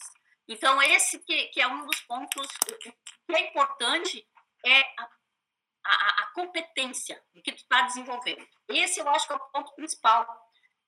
[0.47, 2.47] Então, esse que, que é um dos pontos
[2.81, 2.93] que
[3.35, 4.27] é importante
[4.65, 4.83] é
[5.83, 8.47] a, a competência que tu está desenvolvendo.
[8.69, 10.25] Esse eu acho que é o ponto principal.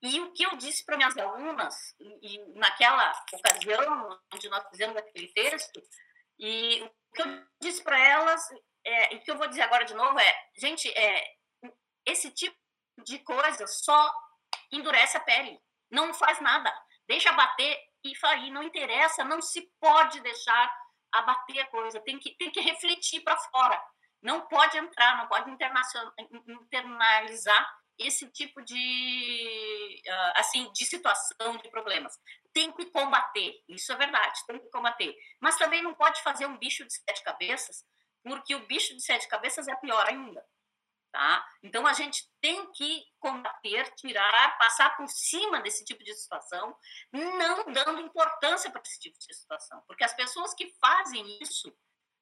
[0.02, 5.28] E o que eu disse para minhas alunas, e, naquela ocasião onde nós fizemos aquele
[5.28, 5.82] texto,
[6.38, 8.46] e o que eu disse para elas,
[8.84, 11.34] é, e o que eu vou dizer agora de novo é, gente, é,
[12.04, 12.56] esse tipo
[13.04, 14.14] de coisa só
[14.70, 15.58] endurece a pele,
[15.90, 16.72] não faz nada,
[17.08, 20.72] deixa bater e falir, não interessa, não se pode deixar
[21.10, 23.82] abater a coisa, tem que, tem que refletir para fora
[24.26, 25.48] não pode entrar, não pode
[26.48, 32.18] internalizar esse tipo de ah, assim de situação, de problemas.
[32.52, 35.16] Tem que combater, isso é verdade, tem que combater.
[35.40, 37.84] Mas também não pode fazer um bicho de sete cabeças,
[38.24, 40.44] porque o bicho de sete cabeças é pior ainda.
[41.12, 41.46] Tá?
[41.62, 46.76] Então a gente tem que combater, tirar, passar por cima desse tipo de situação,
[47.12, 51.72] não dando importância para esse tipo de situação, porque as pessoas que fazem isso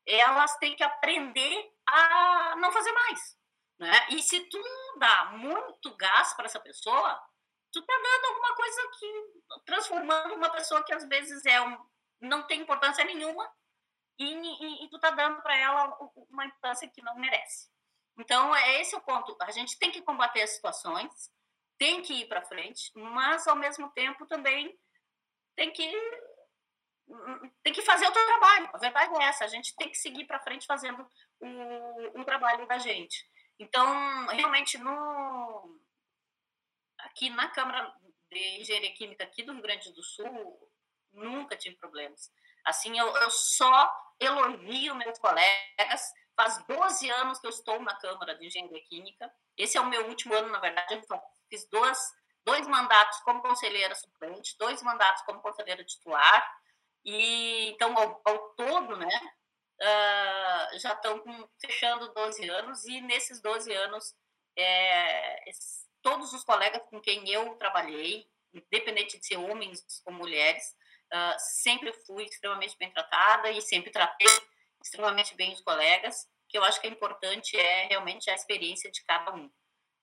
[0.06, 3.38] elas têm que aprender a não fazer mais.
[3.78, 4.06] Né?
[4.10, 4.62] E se tu
[4.98, 7.20] dá muito gás para essa pessoa,
[7.72, 11.78] tu tá dando alguma coisa que transformando uma pessoa que às vezes é um,
[12.20, 13.50] não tem importância nenhuma
[14.18, 15.96] e, e, e tu tá dando para ela
[16.30, 17.68] uma importância que não merece.
[18.16, 19.36] Então é esse o ponto.
[19.40, 21.30] A gente tem que combater as situações,
[21.76, 24.78] tem que ir para frente, mas ao mesmo tempo também
[25.56, 25.90] tem que
[27.62, 28.70] tem que fazer o teu trabalho.
[28.72, 31.06] A verdade é essa, a gente tem que seguir para frente fazendo
[31.40, 33.28] o, o trabalho da gente.
[33.58, 35.80] Então, realmente, no,
[36.98, 37.92] aqui na Câmara
[38.30, 40.70] de Engenharia Química aqui do Rio Grande do Sul,
[41.12, 42.32] nunca tive problemas.
[42.64, 46.12] Assim, eu, eu só elogio meus colegas.
[46.36, 49.32] Faz 12 anos que eu estou na Câmara de Engenharia Química.
[49.56, 50.94] Esse é o meu último ano, na verdade.
[50.94, 51.98] Eu fiz dois,
[52.44, 56.63] dois mandatos como conselheira suplente, dois mandatos como conselheira titular
[57.04, 59.20] e então, ao, ao todo, né,
[59.80, 61.22] uh, já estão
[61.60, 64.14] fechando 12 anos, e nesses 12 anos,
[64.56, 65.44] é,
[66.02, 70.74] todos os colegas com quem eu trabalhei, independente de ser homens ou mulheres,
[71.12, 74.28] uh, sempre fui extremamente bem tratada e sempre tratei
[74.82, 79.02] extremamente bem os colegas, que eu acho que é importante é realmente a experiência de
[79.04, 79.50] cada um.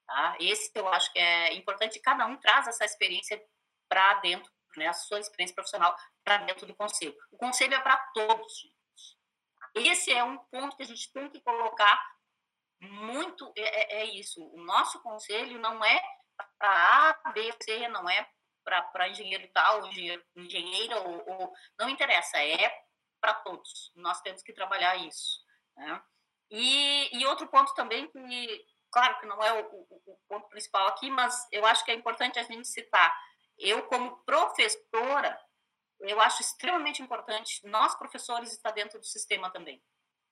[0.06, 0.36] Tá?
[0.40, 3.42] Esse eu acho que é importante, cada um traz essa experiência
[3.88, 7.16] para dentro né, a sua experiência profissional para dentro do conselho.
[7.30, 8.72] O conselho é para todos.
[9.74, 12.00] Esse é um ponto que a gente tem que colocar
[12.80, 14.44] muito, é, é, é isso.
[14.52, 16.02] O nosso conselho não é
[16.58, 18.28] para A, B, C, não é
[18.64, 22.70] para engenheiro tal, engenheiro, engenheira, ou, ou não interessa, é
[23.20, 23.92] para todos.
[23.94, 25.40] Nós temos que trabalhar isso.
[25.76, 26.02] Né?
[26.50, 30.86] E, e outro ponto também que, claro que não é o, o, o ponto principal
[30.88, 33.16] aqui, mas eu acho que é importante a gente citar
[33.58, 35.38] eu, como professora,
[36.02, 39.82] eu acho extremamente importante nós, professores, estar dentro do sistema também.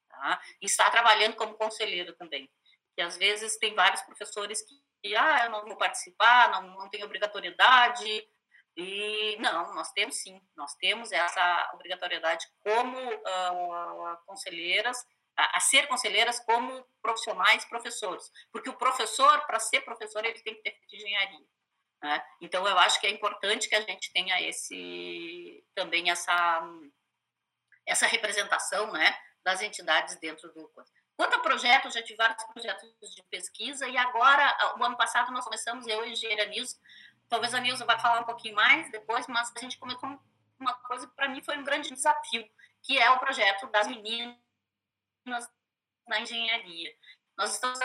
[0.09, 0.41] Tá?
[0.61, 2.51] E estar trabalhando como conselheiro também.
[2.95, 7.07] Que às vezes tem vários professores que ah, eu não vou participar, não, não tenho
[7.07, 8.29] obrigatoriedade.
[8.77, 15.05] E não, nós temos sim, nós temos essa obrigatoriedade como uh, conselheiras,
[15.37, 20.55] a, a, ser conselheiras como profissionais professores, porque o professor, para ser professor, ele tem
[20.55, 21.47] que ter engenharia.
[22.03, 22.23] Né?
[22.41, 26.63] Então, eu acho que é importante que a gente tenha esse também essa
[27.87, 30.71] essa representação, né, das entidades dentro do
[31.17, 35.45] Quanto a projetos, já tive vários projetos de pesquisa e agora, o ano passado, nós
[35.45, 36.79] começamos, eu e a engenheira Nilson,
[37.29, 40.19] talvez a Nilson vai falar um pouquinho mais depois, mas a gente começou
[40.59, 42.49] uma coisa que para mim foi um grande desafio,
[42.83, 44.39] que é o projeto das meninas
[46.07, 46.95] na engenharia.
[47.37, 47.79] Nós estamos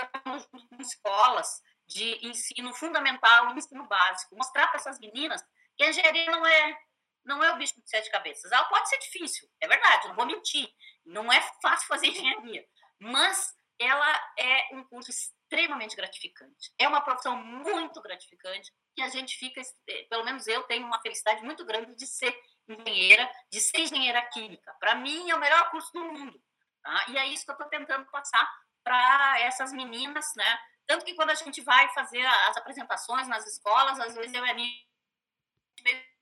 [0.45, 5.43] com escolas de ensino fundamental ensino básico, mostrar para essas meninas
[5.77, 6.77] que a engenharia não é
[7.23, 8.51] não é o bicho de sete cabeças.
[8.51, 10.69] Ela pode ser difícil, é verdade, não vou mentir.
[11.03, 12.63] Não é fácil fazer engenharia,
[12.99, 16.73] mas ela é um curso extremamente gratificante.
[16.77, 21.01] É uma profissão muito gratificante que a gente fica, eh, pelo menos eu tenho uma
[21.01, 22.35] felicidade muito grande de ser
[22.67, 24.73] engenheira, de ser engenheira química.
[24.79, 26.41] Para mim é o melhor curso do mundo.
[26.81, 27.05] Tá?
[27.09, 28.47] E é isso que eu estou tentando passar
[28.83, 30.59] para essas meninas, né?
[30.87, 34.49] Tanto que quando a gente vai fazer as apresentações nas escolas, às vezes eu e
[34.49, 34.85] a minha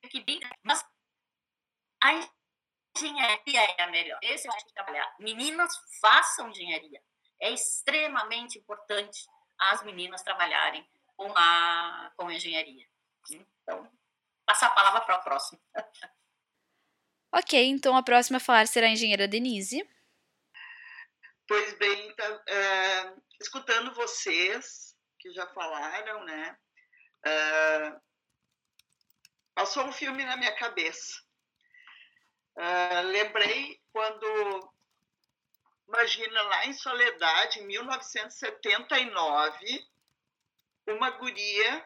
[0.09, 0.85] que brinca, mas
[2.03, 2.29] a
[2.97, 4.19] engenharia é a melhor.
[4.21, 5.15] Esse eu acho que trabalhar.
[5.19, 7.01] Meninas, façam engenharia.
[7.39, 9.25] É extremamente importante
[9.57, 12.87] as meninas trabalharem com a, com a engenharia.
[13.29, 13.89] Então,
[14.45, 15.61] passar a palavra para o próximo.
[17.33, 19.87] ok, então a próxima a falar será a engenheira Denise.
[21.47, 22.15] Pois bem,
[22.47, 26.57] é, escutando vocês, que já falaram, né?
[27.25, 27.99] É,
[29.53, 31.21] passou um filme na minha cabeça.
[32.55, 34.73] É, lembrei quando,
[35.87, 39.85] imagina, lá em Soledade, em 1979,
[40.87, 41.85] uma guria,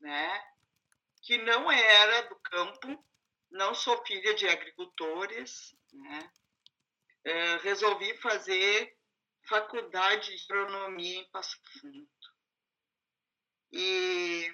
[0.00, 0.42] né,
[1.22, 3.04] que não era do campo,
[3.50, 6.30] não sou filha de agricultores, né,
[7.28, 8.96] é, resolvi fazer
[9.48, 12.08] faculdade de agronomia em Passo Fundo.
[13.72, 14.50] E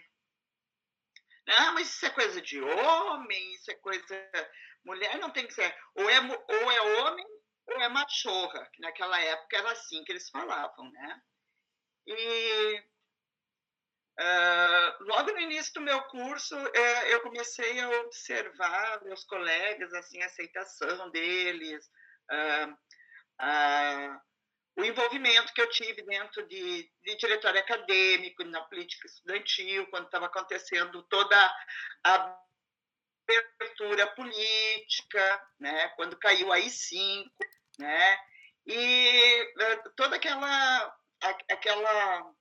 [1.46, 4.30] não, mas isso é coisa de homem, isso é coisa.
[4.84, 5.74] Mulher não tem que ser.
[5.94, 7.26] Ou é, ou é homem
[7.66, 11.22] ou é machorra, que naquela época era assim que eles falavam, né?
[12.06, 12.84] E
[14.20, 20.20] uh, logo no início do meu curso, uh, eu comecei a observar meus colegas, assim,
[20.22, 21.90] a aceitação deles,
[22.30, 24.20] uh,
[24.76, 30.26] o envolvimento que eu tive dentro de, de diretório acadêmico, na política estudantil, quando estava
[30.26, 31.36] acontecendo toda
[32.04, 32.36] a
[33.60, 37.24] abertura política, né, quando caiu a I-5,
[37.78, 38.18] né,
[38.66, 40.96] e eh, toda aquela,
[41.50, 42.34] aquela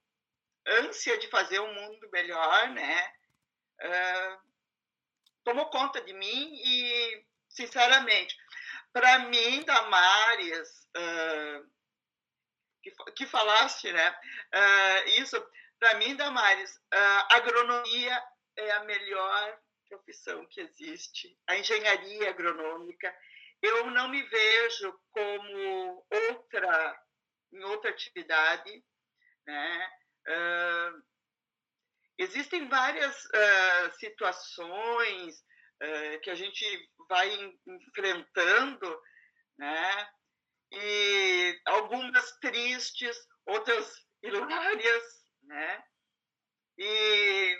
[0.67, 3.13] ânsia de fazer um mundo melhor, né,
[3.81, 4.53] uh,
[5.43, 8.35] tomou conta de mim e, sinceramente,
[8.93, 11.67] para mim, Damares, uh,
[12.81, 14.11] que, que falaste, né?
[14.53, 15.43] Uh, isso,
[15.79, 18.23] para mim, Damares, uh, agronomia
[18.55, 21.35] é a melhor profissão que existe.
[21.47, 23.13] A engenharia agronômica,
[23.61, 27.03] eu não me vejo como outra,
[27.51, 28.83] em outra atividade,
[29.47, 29.91] né?
[30.27, 31.03] Uh,
[32.17, 35.43] existem várias uh, situações
[35.83, 37.29] uh, que a gente vai
[37.67, 39.01] enfrentando,
[39.57, 40.09] né?
[40.73, 43.15] e algumas tristes,
[43.45, 45.03] outras hilárias,
[45.43, 45.83] né?
[46.77, 47.57] E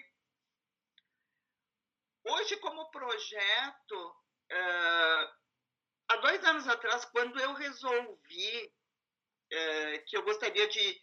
[2.26, 4.10] hoje, como projeto,
[4.52, 5.30] uh,
[6.10, 11.02] há dois anos atrás, quando eu resolvi uh, que eu gostaria de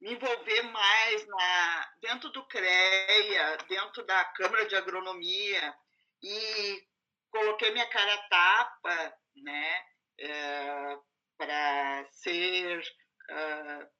[0.00, 5.78] me envolver mais na, dentro do CREA, dentro da Câmara de Agronomia,
[6.22, 6.86] e
[7.30, 9.84] coloquei minha cara tapa, né?
[10.20, 11.02] Uh,
[11.36, 13.90] para ser uh,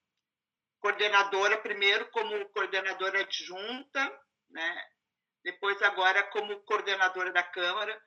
[0.80, 4.20] coordenadora, primeiro como coordenadora adjunta,
[4.50, 4.88] né?
[5.44, 8.00] depois agora como coordenadora da Câmara.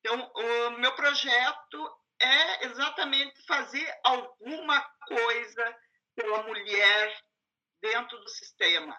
[0.00, 5.78] Então, o meu projeto é exatamente fazer alguma coisa
[6.14, 7.22] pela mulher
[7.80, 8.98] dentro do sistema.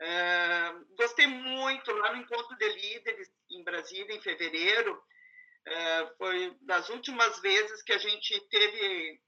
[0.00, 5.02] Uh, gostei muito lá no Encontro de Líderes em Brasília, em fevereiro,
[5.66, 9.20] é, foi das últimas vezes que a gente teve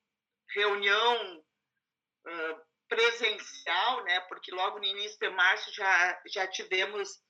[0.54, 4.20] reunião uh, presencial, né?
[4.22, 7.22] Porque logo no início de março já já tivemos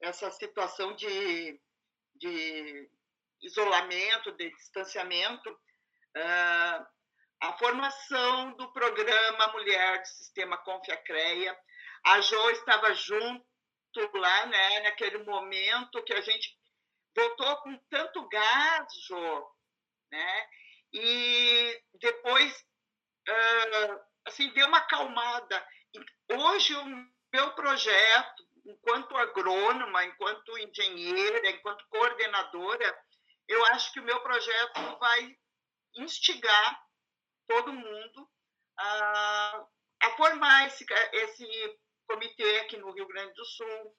[0.00, 1.60] essa situação de,
[2.16, 2.90] de
[3.42, 5.50] isolamento, de distanciamento.
[6.16, 6.86] Uh,
[7.40, 11.56] a formação do programa Mulher do Sistema Confiacreia,
[12.04, 13.44] A Jo estava junto
[14.14, 16.56] lá, né, naquele momento que a gente
[17.16, 19.50] voltou com tanto gás, Jo,
[20.10, 20.48] né?
[20.92, 22.64] E depois,
[23.28, 25.66] uh, assim, deu uma acalmada.
[26.30, 26.84] Hoje, o
[27.32, 32.98] meu projeto, enquanto agrônoma, enquanto engenheira, enquanto coordenadora,
[33.48, 35.36] eu acho que o meu projeto vai
[35.96, 36.84] instigar
[37.46, 38.30] todo mundo
[38.78, 39.66] a,
[40.02, 43.96] a formar esse, esse comitê aqui no Rio Grande do Sul,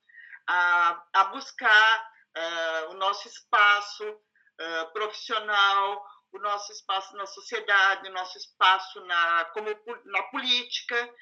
[0.48, 8.14] a, a buscar uh, o nosso espaço uh, profissional, o nosso espaço na sociedade, o
[8.14, 9.70] nosso espaço na, como,
[10.06, 11.14] na política.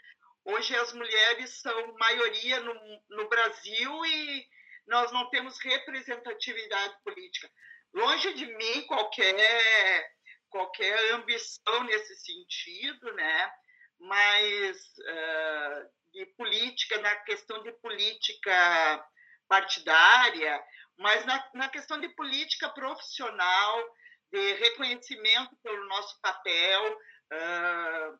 [0.46, 2.74] Hoje as mulheres são maioria no,
[3.10, 4.46] no Brasil e
[4.88, 7.50] nós não temos representatividade política.
[7.94, 10.12] Longe de mim qualquer
[10.50, 13.52] qualquer ambição nesse sentido, né?
[14.00, 19.06] Mas uh, de política, na questão de política
[19.48, 20.64] partidária,
[20.98, 23.84] mas na, na questão de política profissional,
[24.32, 28.20] de reconhecimento pelo nosso papel, uh,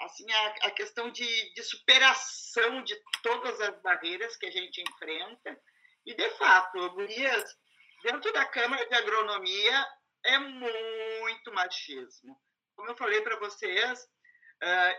[0.00, 5.58] assim a, a questão de, de, superação de todas as barreiras que a gente enfrenta
[6.06, 7.44] e de fato, Gurias,
[8.02, 9.86] dentro da Câmara de Agronomia
[10.24, 12.38] é muito machismo.
[12.76, 14.06] Como eu falei para vocês,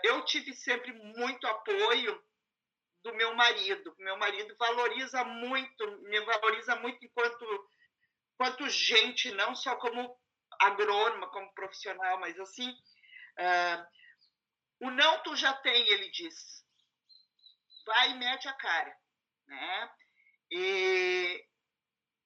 [0.03, 2.23] eu tive sempre muito apoio
[3.03, 3.95] do meu marido.
[3.99, 7.69] Meu marido valoriza muito, me valoriza muito enquanto,
[8.33, 10.19] enquanto gente, não só como
[10.59, 13.85] agrônoma, como profissional, mas assim, uh,
[14.81, 16.65] o não tu já tem, ele diz.
[17.85, 18.97] Vai e mete a cara,
[19.47, 19.91] né?
[20.51, 21.45] E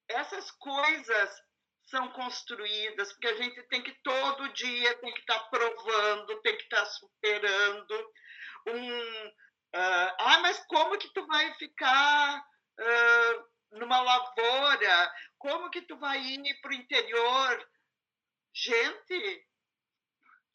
[0.07, 1.48] essas coisas
[1.89, 6.55] são construídas, porque a gente tem que todo dia tem que estar tá provando, tem
[6.57, 8.11] que estar tá superando
[8.67, 9.31] um
[9.75, 15.13] Uh, ah, mas como que tu vai ficar uh, numa lavoura?
[15.37, 17.69] Como que tu vai ir para o interior?
[18.51, 19.47] Gente,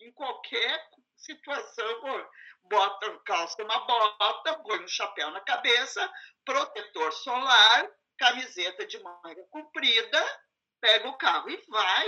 [0.00, 0.80] em qualquer
[1.16, 2.28] situação,
[2.64, 6.12] bota, calça uma bota, põe um chapéu na cabeça,
[6.44, 10.40] protetor solar, camiseta de manga comprida,
[10.84, 12.06] pega o carro e vai,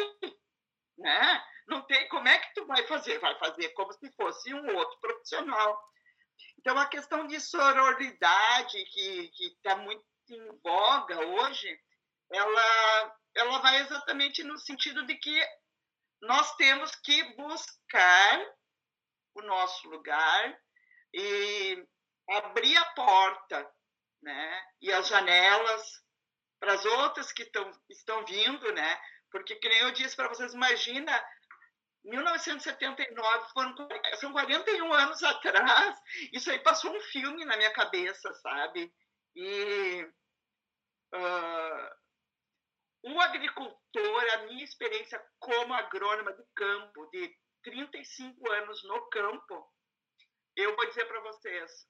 [0.98, 1.44] né?
[1.66, 3.18] Não tem como é que tu vai fazer?
[3.20, 5.82] Vai fazer como se fosse um outro profissional.
[6.58, 11.80] Então, a questão de sororidade, que está muito em voga hoje,
[12.30, 15.40] ela, ela vai exatamente no sentido de que
[16.20, 18.54] nós temos que buscar
[19.36, 20.60] o nosso lugar
[21.14, 21.82] e
[22.28, 23.72] abrir a porta
[24.22, 24.64] né?
[24.82, 26.05] e as janelas
[26.60, 29.00] para as outras que tão, estão vindo, né?
[29.30, 31.12] Porque, que nem eu disse para vocês, imagina
[32.04, 33.74] 1979, foram,
[34.16, 36.00] são 41 anos atrás,
[36.32, 38.92] isso aí passou um filme na minha cabeça, sabe?
[39.34, 40.08] E
[41.14, 41.90] uh,
[43.02, 49.68] o agricultor, a minha experiência como agrônoma de campo, de 35 anos no campo,
[50.56, 51.86] eu vou dizer para vocês,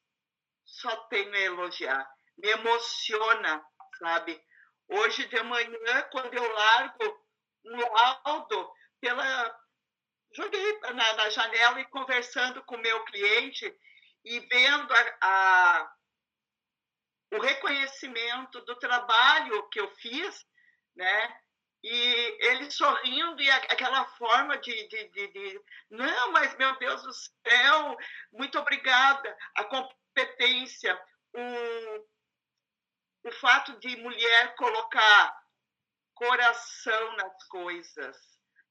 [0.65, 2.11] só tenho a elogiar.
[2.39, 3.65] Me emociona,
[3.99, 4.43] sabe?
[4.89, 7.27] Hoje de manhã, quando eu largo
[7.65, 9.67] um laudo pela
[10.33, 13.75] joguei na, na janela e conversando com o meu cliente
[14.25, 15.93] e vendo a, a,
[17.33, 20.45] o reconhecimento do trabalho que eu fiz,
[20.95, 21.41] né?
[21.83, 25.61] E ele sorrindo e aquela forma de, de, de, de,
[25.91, 27.97] não, mas meu Deus do céu,
[28.33, 29.37] muito obrigada.
[29.55, 31.01] A competência,
[31.33, 32.07] o,
[33.27, 35.37] o fato de mulher colocar
[36.15, 38.17] coração nas coisas,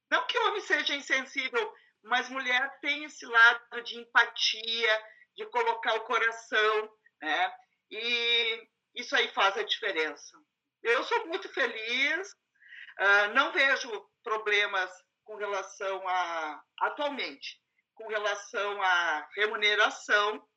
[0.09, 5.03] não que o homem seja insensível, mas mulher tem esse lado de empatia,
[5.35, 7.53] de colocar o coração, né?
[7.91, 10.37] E isso aí faz a diferença.
[10.81, 14.89] Eu sou muito feliz, uh, não vejo problemas
[15.25, 17.59] com relação a atualmente,
[17.93, 20.47] com relação à remuneração,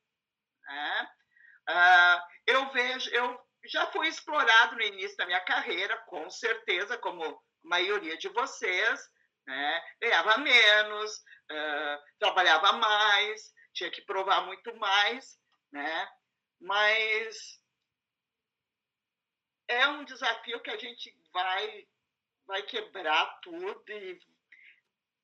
[0.62, 1.10] né?
[1.68, 7.24] Uh, eu vejo, eu já fui explorado no início da minha carreira, com certeza, como
[7.24, 9.00] a maioria de vocês,
[9.46, 9.82] né?
[10.00, 15.38] ganhava menos, uh, trabalhava mais, tinha que provar muito mais,
[15.72, 16.08] né?
[16.60, 17.60] mas
[19.68, 21.86] é um desafio que a gente vai,
[22.46, 24.18] vai quebrar tudo e,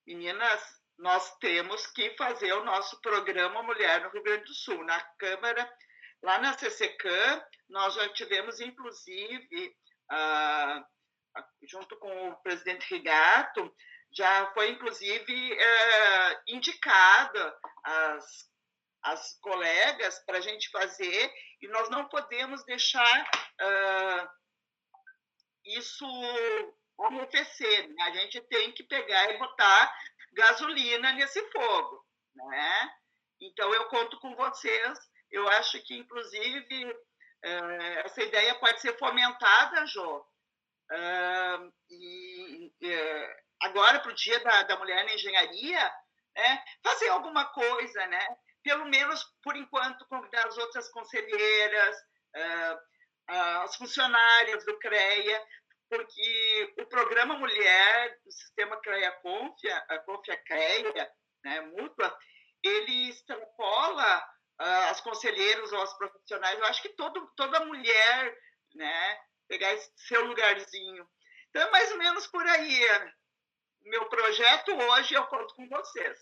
[0.06, 4.84] meninas, nós temos que fazer o nosso programa Mulher no Rio Grande do Sul.
[4.84, 5.68] Na Câmara,
[6.24, 9.76] lá na CCCAM, nós já tivemos, inclusive,
[10.10, 10.84] uh,
[11.62, 13.74] junto com o presidente Rigato,
[14.16, 18.50] já foi inclusive é, indicada as,
[19.02, 24.28] as colegas para a gente fazer e nós não podemos deixar uh,
[25.64, 26.06] isso
[27.00, 27.88] arrefecer.
[27.88, 28.02] Né?
[28.04, 29.92] A gente tem que pegar e botar
[30.32, 32.06] gasolina nesse fogo.
[32.34, 32.90] Né?
[33.40, 34.98] Então, eu conto com vocês.
[35.34, 40.18] Eu acho que, inclusive, uh, essa ideia pode ser fomentada, Jô.
[40.92, 45.92] Uh, e uh, agora, para o Dia da, Mulher na Engenharia,
[46.36, 46.64] né?
[46.84, 48.24] fazer alguma coisa, né?
[48.62, 51.96] pelo menos por enquanto, convidar as outras conselheiras,
[53.26, 55.46] as funcionárias do CREA,
[55.90, 61.12] porque o programa Mulher do sistema CREA Confia, a Confia CREA,
[61.44, 62.16] né, mútua,
[62.62, 66.58] ele extrapola as conselheiras ou as profissionais.
[66.58, 68.38] Eu acho que todo, toda mulher,
[68.74, 71.08] né, pegar esse seu lugarzinho.
[71.50, 72.80] Então, é mais ou menos por aí.
[73.82, 76.18] Meu projeto hoje, eu conto com vocês.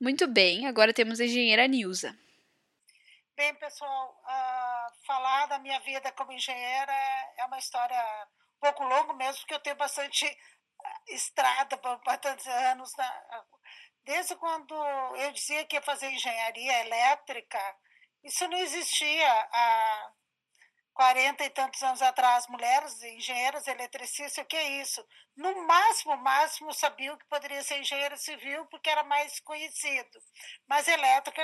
[0.00, 2.16] Muito bem, agora temos a engenheira Nilza.
[3.36, 6.92] Bem, pessoal, uh, falar da minha vida como engenheira
[7.38, 7.96] é uma história
[8.56, 12.94] um pouco longa mesmo, porque eu tenho bastante ah, estrada para tantos anos.
[12.96, 13.44] Na,
[14.04, 14.74] desde quando
[15.16, 17.58] eu dizia que ia fazer engenharia elétrica,
[18.22, 20.12] isso não existia há
[20.92, 25.02] 40 e tantos anos atrás, mulheres engenheiras eletricistas, o que é isso?
[25.36, 30.22] No máximo, máximo, sabiam que poderia ser engenheiro civil, porque era mais conhecido.
[30.68, 31.42] Mas elétrica,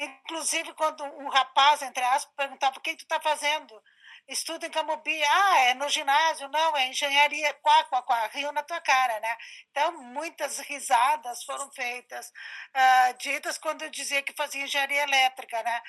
[0.00, 3.80] inclusive quando um rapaz, entre aspas, perguntava, o que tu está fazendo?
[4.28, 8.62] Estudo em Camobi, ah, é no ginásio, não, é engenharia, quá, quá, quá, rio na
[8.62, 9.36] tua cara, né?
[9.70, 15.82] Então, muitas risadas foram feitas, uh, ditas quando eu dizia que fazia engenharia elétrica, né?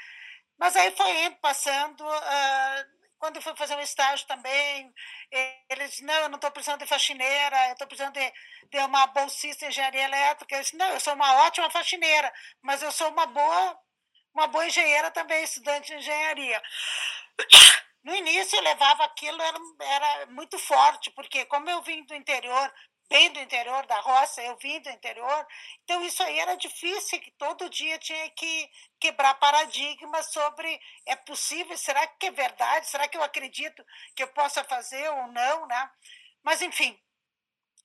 [0.57, 4.93] Mas aí foi passando, uh, quando eu fui fazer um estágio também,
[5.69, 8.33] eles disse, não, eu não estou precisando de faxineira, eu estou precisando de,
[8.69, 10.55] de uma bolsista em engenharia elétrica.
[10.55, 12.31] Eu disse, não, eu sou uma ótima faxineira,
[12.61, 13.79] mas eu sou uma boa,
[14.33, 16.61] uma boa engenheira também, estudante de engenharia.
[18.07, 22.73] No início eu levava aquilo, era, era muito forte, porque como eu vim do interior,
[23.09, 25.45] bem do interior da roça, eu vim do interior,
[25.83, 31.77] então isso aí era difícil, que todo dia tinha que quebrar paradigmas sobre é possível,
[31.77, 33.85] será que é verdade, será que eu acredito
[34.15, 35.91] que eu possa fazer ou não, né?
[36.41, 36.97] Mas enfim,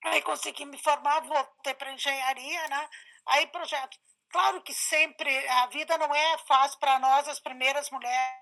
[0.05, 2.89] aí consegui me formar, voltei para engenharia, né?
[3.27, 3.99] Aí projeto.
[4.31, 8.42] Claro que sempre a vida não é fácil para nós as primeiras mulheres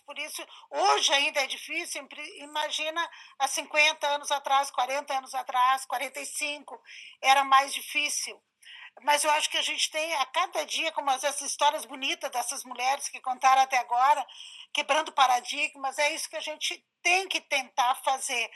[0.00, 2.06] por isso, hoje ainda é difícil.
[2.38, 6.80] Imagina há 50 anos atrás, 40 anos atrás, 45,
[7.22, 8.40] era mais difícil.
[9.02, 12.64] Mas eu acho que a gente tem, a cada dia, como essas histórias bonitas dessas
[12.64, 14.26] mulheres que contaram até agora,
[14.72, 18.50] quebrando paradigmas, é isso que a gente tem que tentar fazer.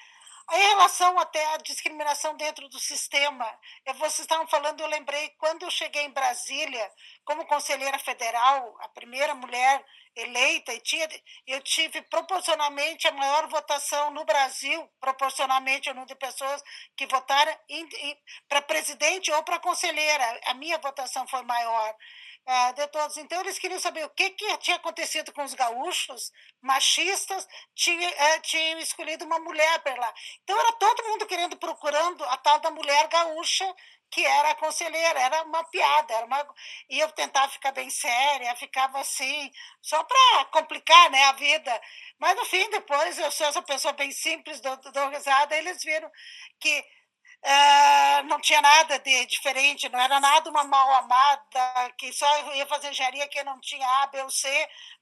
[0.52, 3.46] Em relação até à discriminação dentro do sistema,
[3.94, 6.90] vocês estavam falando, eu lembrei, quando eu cheguei em Brasília,
[7.24, 9.84] como conselheira federal, a primeira mulher
[10.16, 11.08] eleita, e tinha,
[11.46, 16.62] eu tive proporcionalmente a maior votação no Brasil, proporcionalmente ao número de pessoas
[16.96, 17.56] que votaram
[18.48, 20.40] para presidente ou para conselheira.
[20.46, 21.94] A minha votação foi maior.
[22.50, 23.16] Uh, de todos.
[23.16, 27.46] Então, eles queriam saber o que, que tinha acontecido com os gaúchos machistas,
[27.76, 30.12] tinha, uh, tinham escolhido uma mulher para lá.
[30.42, 33.72] Então, era todo mundo querendo, procurando a tal da mulher gaúcha
[34.10, 36.44] que era a conselheira, era uma piada, era uma...
[36.88, 41.80] e eu tentava ficar bem séria, ficava assim, só para complicar né, a vida.
[42.18, 46.10] Mas no fim, depois, eu sou essa pessoa bem simples, dou, dou risada, eles viram
[46.58, 46.84] que
[47.44, 52.66] uh, não tinha nada de diferente, não era nada uma mal amada, que só ia
[52.66, 54.48] fazer engenharia que não tinha A, B ou C,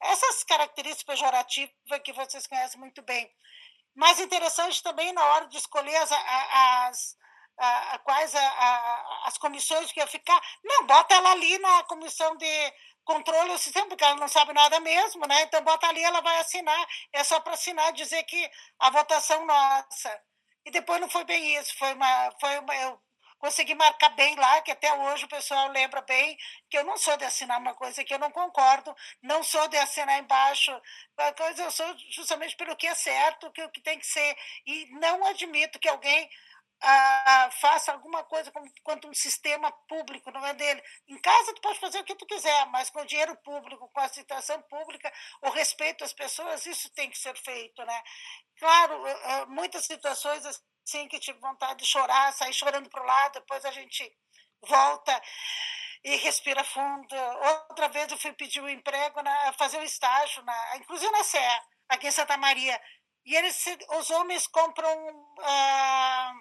[0.00, 1.72] essas características pejorativas
[2.04, 3.30] que vocês conhecem muito bem.
[3.94, 7.16] Mas interessante também na hora de escolher as, as
[7.58, 8.32] a, quais
[9.24, 10.40] as comissões que ia ficar.
[10.64, 12.72] Não, bota ela ali na comissão de
[13.04, 15.42] controle do sistema, porque ela não sabe nada mesmo, né?
[15.42, 16.86] Então bota ali, ela vai assinar.
[17.12, 20.22] É só para assinar, dizer que a votação nossa.
[20.64, 22.32] E depois não foi bem isso, foi uma.
[22.40, 23.00] Foi uma eu
[23.38, 26.36] consegui marcar bem lá, que até hoje o pessoal lembra bem
[26.68, 29.76] que eu não sou de assinar uma coisa que eu não concordo, não sou de
[29.76, 30.72] assinar embaixo
[31.36, 34.36] coisa, eu sou justamente pelo que é certo, que o que tem que ser.
[34.66, 36.28] E não admito que alguém
[36.80, 40.82] ah, faça alguma coisa como, quanto um sistema público, não é dele.
[41.08, 44.08] Em casa tu pode fazer o que tu quiser, mas com dinheiro público, com a
[44.08, 45.12] situação pública,
[45.42, 48.02] o respeito às pessoas, isso tem que ser feito, né?
[48.58, 49.02] Claro,
[49.48, 53.70] muitas situações assim que tive vontade de chorar, sair chorando para o lado, depois a
[53.72, 54.10] gente
[54.62, 55.22] volta
[56.04, 57.14] e respira fundo.
[57.70, 61.38] Outra vez eu fui pedir um emprego, na, fazer um estágio, na, inclusive na CE,
[61.88, 62.80] aqui em Santa Maria.
[63.26, 63.64] E eles,
[63.98, 65.36] os homens compram...
[65.40, 66.32] Ah,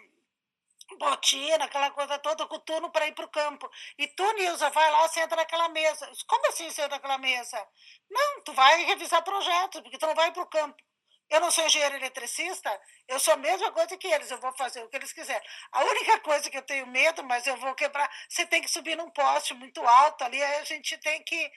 [1.01, 3.69] rotina, aquela coisa toda, com o turno para ir para o campo.
[3.97, 6.09] E tu, Nilza, vai lá, senta naquela mesa.
[6.27, 7.67] Como assim senta naquela mesa?
[8.09, 10.81] Não, tu vai revisar projetos, porque tu não vai para o campo.
[11.29, 14.81] Eu não sou engenheiro eletricista, eu sou a mesma coisa que eles, eu vou fazer
[14.83, 15.45] o que eles quiserem.
[15.73, 18.95] A única coisa que eu tenho medo, mas eu vou quebrar, você tem que subir
[18.95, 21.51] num poste muito alto ali, aí a gente tem que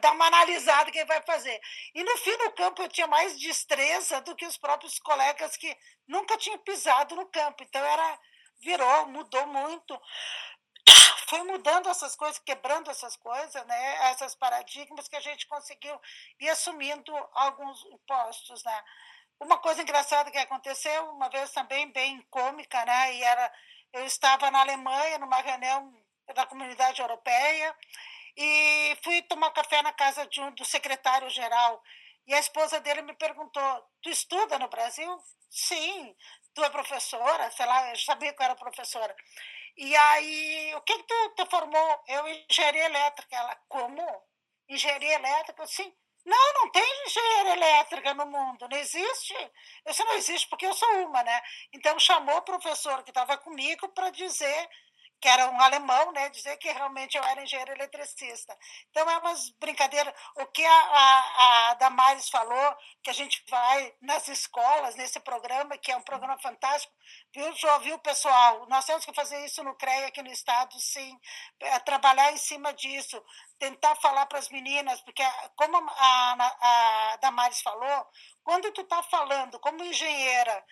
[0.00, 1.60] dar uma analisada quem vai fazer.
[1.94, 5.76] E no fim do campo eu tinha mais destreza do que os próprios colegas que
[6.06, 7.62] nunca tinham pisado no campo.
[7.62, 8.18] Então era
[8.60, 10.00] virou, mudou muito
[11.28, 14.10] foi mudando essas coisas, quebrando essas coisas, né?
[14.10, 15.98] Essas paradigmas que a gente conseguiu
[16.40, 18.84] ir assumindo alguns postos, né?
[19.40, 23.14] Uma coisa engraçada que aconteceu uma vez também bem cômica, né?
[23.14, 23.52] E era
[23.92, 25.92] eu estava na Alemanha numa reunião
[26.34, 27.76] da comunidade europeia
[28.36, 31.82] e fui tomar café na casa de um do secretário geral
[32.26, 35.18] e a esposa dele me perguntou: "Tu estuda no Brasil?"
[35.50, 36.16] "Sim."
[36.54, 39.14] "Tu é professora?" Sei lá, eu sabia que eu era professora.
[39.76, 42.02] E aí, o que, que tu te formou?
[42.06, 43.36] Eu, engenharia elétrica.
[43.36, 44.22] Ela, como?
[44.68, 45.66] Engenharia elétrica?
[45.66, 45.92] Sim.
[46.24, 49.34] Não, não tem engenharia elétrica no mundo, não existe.
[49.86, 51.42] Isso não existe porque eu sou uma, né?
[51.72, 54.68] Então chamou o professor que estava comigo para dizer
[55.22, 58.58] que era um alemão, né, dizer que realmente eu era engenheiro eletricista.
[58.90, 60.12] Então, é umas brincadeiras.
[60.34, 65.78] O que a, a, a Damares falou, que a gente vai nas escolas, nesse programa,
[65.78, 66.92] que é um programa fantástico,
[67.32, 68.66] viu, já ouviu, pessoal?
[68.68, 71.16] Nós temos que fazer isso no CREA aqui no Estado, sim,
[71.60, 73.24] é, trabalhar em cima disso,
[73.60, 75.22] tentar falar para as meninas, porque,
[75.54, 78.08] como a, a Damares falou,
[78.42, 80.64] quando tu está falando como engenheira,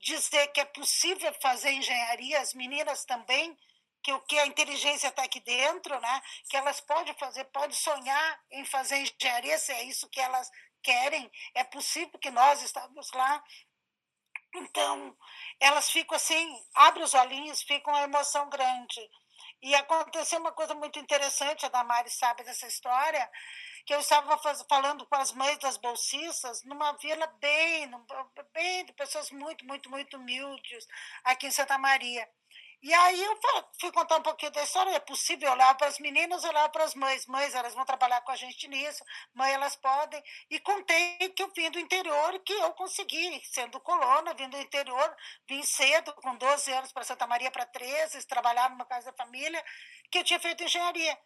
[0.00, 3.54] dizer que é possível fazer engenharia, as meninas também
[4.02, 6.22] que o que a inteligência está aqui dentro, né?
[6.48, 10.50] Que elas podem fazer, podem sonhar em fazer engenharia, se é isso que elas
[10.82, 13.42] querem, é possível que nós estamos lá.
[14.54, 15.16] Então,
[15.60, 19.10] elas ficam assim, abrem os olhinhos, ficam uma emoção grande.
[19.60, 23.30] E aconteceu uma coisa muito interessante, a Damari sabe dessa história,
[23.84, 27.90] que eu estava faz, falando com as mães das bolsistas numa vila bem,
[28.52, 30.86] bem de pessoas muito, muito, muito humildes
[31.24, 32.28] aqui em Santa Maria.
[32.80, 33.38] E aí eu
[33.80, 34.90] fui contar um pouquinho da história.
[34.92, 37.26] É possível olhar para as meninas, olhar para as mães.
[37.26, 39.04] Mães, elas vão trabalhar com a gente nisso.
[39.34, 40.22] Mãe, elas podem.
[40.48, 45.16] E contei que eu vim do interior, que eu consegui, sendo colona, vim do interior,
[45.48, 49.64] vim cedo, com 12 anos para Santa Maria, para 13, trabalhar numa casa da família,
[50.10, 51.18] que eu tinha feito engenharia.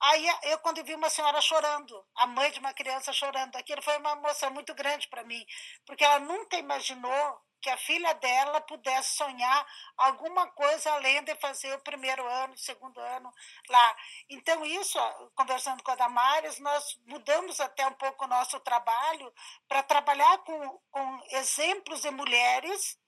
[0.00, 3.96] Aí eu, quando vi uma senhora chorando, a mãe de uma criança chorando, aquilo foi
[3.98, 5.44] uma emoção muito grande para mim,
[5.86, 11.74] porque ela nunca imaginou que a filha dela pudesse sonhar alguma coisa além de fazer
[11.74, 13.32] o primeiro ano, o segundo ano
[13.70, 13.96] lá.
[14.28, 14.98] Então, isso,
[15.34, 19.32] conversando com a Damares, nós mudamos até um pouco o nosso trabalho
[19.66, 22.98] para trabalhar com, com exemplos de mulheres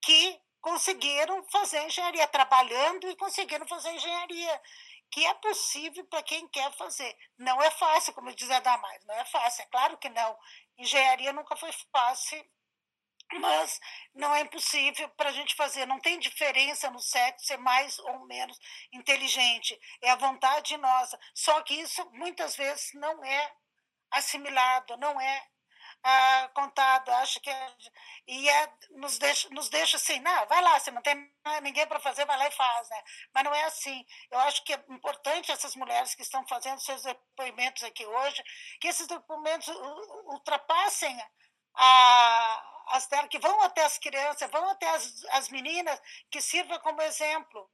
[0.00, 4.62] que conseguiram fazer engenharia, trabalhando e conseguiram fazer engenharia
[5.10, 7.14] que é possível para quem quer fazer.
[7.36, 10.34] Não é fácil, como diz a Damares, não é fácil, é claro que não.
[10.78, 12.42] Engenharia nunca foi fácil
[13.34, 13.78] mas
[14.14, 15.86] não é impossível para a gente fazer.
[15.86, 18.58] Não tem diferença no sexo ser mais ou menos
[18.92, 19.78] inteligente.
[20.02, 21.18] É a vontade nossa.
[21.34, 23.52] Só que isso muitas vezes não é
[24.10, 25.46] assimilado, não é
[26.02, 27.10] ah, contado.
[27.10, 27.68] Acho que é,
[28.26, 31.30] e é, nos deixa, nos deixa assim, não, vai lá, você não tem
[31.62, 33.02] ninguém para fazer, vai lá e faz, né?
[33.34, 34.04] Mas não é assim.
[34.30, 38.42] Eu acho que é importante essas mulheres que estão fazendo seus depoimentos aqui hoje,
[38.80, 39.68] que esses depoimentos
[40.26, 41.18] ultrapassem
[41.74, 46.78] a as telas, que vão até as crianças, vão até as, as meninas, que sirva
[46.80, 47.68] como exemplo.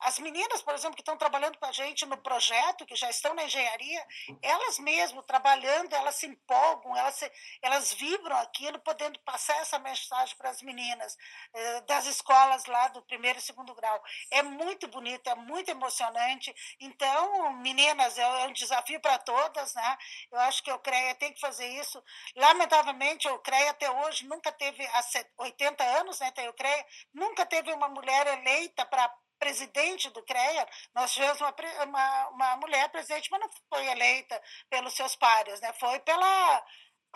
[0.00, 3.34] As meninas, por exemplo, que estão trabalhando com a gente no projeto, que já estão
[3.34, 4.06] na engenharia,
[4.42, 10.36] elas mesmo trabalhando, elas se empolgam, elas, se, elas vibram aquilo, podendo passar essa mensagem
[10.36, 11.16] para as meninas
[11.52, 14.02] eh, das escolas lá do primeiro e segundo grau.
[14.30, 16.54] É muito bonito, é muito emocionante.
[16.80, 19.98] Então, meninas, é, é um desafio para todas, né?
[20.30, 22.02] Eu acho que o CREA tem que fazer isso.
[22.36, 25.02] Lamentavelmente, o CREA até hoje nunca teve, há
[25.38, 30.68] 80 anos, né, tem o CREA, nunca teve uma mulher eleita para presidente do CREA,
[30.94, 35.72] nós tivemos uma, uma, uma mulher presidente, mas não foi eleita pelos seus pares, né?
[35.74, 36.64] foi pela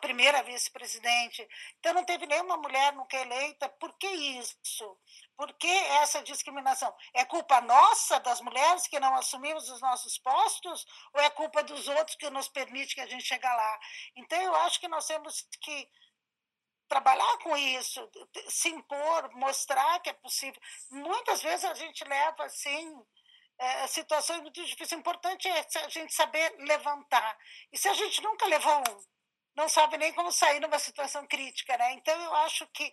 [0.01, 1.47] primeira vice-presidente.
[1.79, 3.69] Então, não teve nenhuma mulher nunca eleita.
[3.69, 4.99] Por que isso?
[5.37, 6.93] Por que essa discriminação?
[7.15, 10.85] É culpa nossa, das mulheres, que não assumimos os nossos postos?
[11.15, 13.79] Ou é culpa dos outros que nos permite que a gente chegue lá?
[14.17, 15.89] Então, eu acho que nós temos que
[16.93, 18.07] trabalhar com isso,
[18.49, 20.61] se impor, mostrar que é possível.
[20.91, 23.03] Muitas vezes a gente leva assim
[23.59, 24.93] é, situações muito difíceis.
[24.93, 27.39] O importante é a gente saber levantar.
[27.73, 29.05] E se a gente nunca levou um,
[29.57, 31.93] não sabe nem como sair numa situação crítica, né?
[31.95, 32.93] Então eu acho que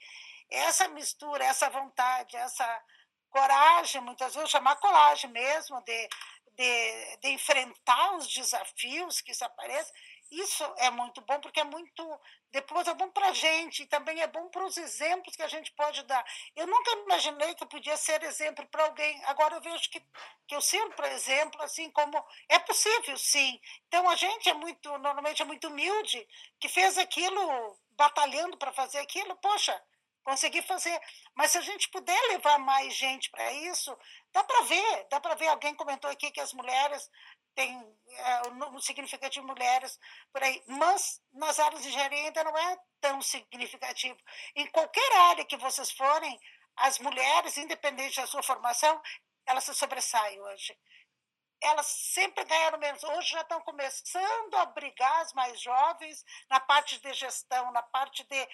[0.50, 2.84] essa mistura, essa vontade, essa
[3.30, 6.10] coragem, muitas vezes chamar coragem mesmo de,
[6.56, 9.94] de, de enfrentar os desafios que se aparecem.
[10.32, 12.22] Isso é muito bom, porque é muito.
[12.52, 15.48] Depois é bom para a gente, e também é bom para os exemplos que a
[15.48, 16.24] gente pode dar.
[16.56, 19.24] Eu nunca imaginei que eu podia ser exemplo para alguém.
[19.26, 20.00] Agora eu vejo que,
[20.48, 22.24] que eu sirvo exemplo, assim como.
[22.48, 23.60] É possível, sim.
[23.88, 26.28] Então a gente é muito, normalmente é muito humilde,
[26.60, 29.36] que fez aquilo batalhando para fazer aquilo.
[29.38, 29.82] Poxa,
[30.24, 31.00] consegui fazer.
[31.36, 33.98] Mas se a gente puder levar mais gente para isso,
[34.32, 35.48] dá para ver, dá para ver.
[35.48, 37.10] Alguém comentou aqui que as mulheres
[37.56, 40.00] têm é, um número significativo de mulheres
[40.32, 44.18] por aí, mas nas áreas de engenharia ainda não é tão significativo.
[44.56, 46.40] Em qualquer área que vocês forem,
[46.76, 49.02] as mulheres, independente da sua formação,
[49.46, 50.78] elas se sobressaem hoje.
[51.62, 53.04] Elas sempre ganharam menos.
[53.04, 58.24] Hoje já estão começando a brigar as mais jovens na parte de gestão, na parte
[58.24, 58.48] de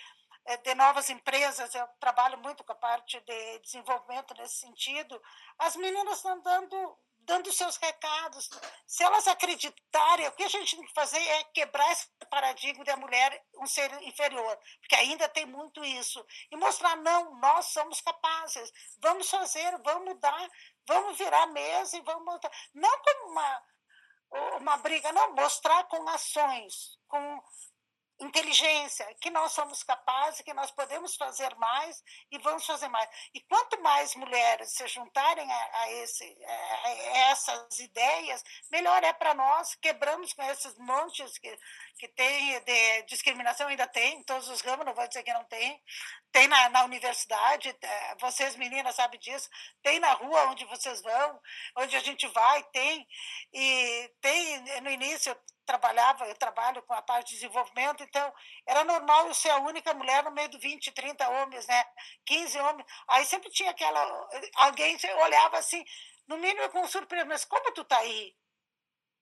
[0.46, 5.20] é, de novas empresas, eu trabalho muito com a parte de desenvolvimento nesse sentido,
[5.58, 8.50] as meninas estão dando dando seus recados.
[8.86, 12.96] Se elas acreditarem, o que a gente tem que fazer é quebrar esse paradigma da
[12.98, 16.26] mulher um ser inferior, porque ainda tem muito isso.
[16.52, 20.50] E mostrar, não, nós somos capazes, vamos fazer, vamos mudar,
[20.88, 22.52] vamos virar mesa e vamos mudar.
[22.74, 23.64] Não como uma,
[24.60, 27.42] uma briga, não, mostrar com ações, com
[28.20, 32.02] inteligência, que nós somos capazes, que nós podemos fazer mais
[32.32, 33.10] e vamos fazer mais.
[33.34, 39.34] E quanto mais mulheres se juntarem a, a, esse, a essas ideias, melhor é para
[39.34, 39.76] nós.
[39.76, 41.58] Quebramos com esses montes que,
[41.98, 45.44] que tem de discriminação, ainda tem, em todos os ramos, não vou dizer que não
[45.46, 45.82] tem.
[46.32, 49.50] Tem na, na universidade, é, vocês meninas sabem disso,
[49.82, 51.42] tem na rua onde vocês vão,
[51.78, 53.08] onde a gente vai, tem.
[53.54, 55.36] E tem, no início,
[55.66, 58.34] trabalhava, eu trabalho com a parte de desenvolvimento, então
[58.66, 61.86] era normal eu ser a única mulher no meio de 20, 30 homens, né?
[62.26, 62.88] 15 homens.
[63.08, 64.30] Aí sempre tinha aquela.
[64.56, 65.84] Alguém olhava assim,
[66.28, 68.36] no mínimo com surpresa, mas como tu tá aí?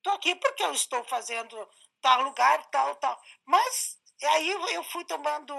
[0.01, 1.69] Tô aqui porque eu estou fazendo
[2.01, 3.19] tal lugar, tal, tal.
[3.45, 5.55] Mas aí eu fui tomando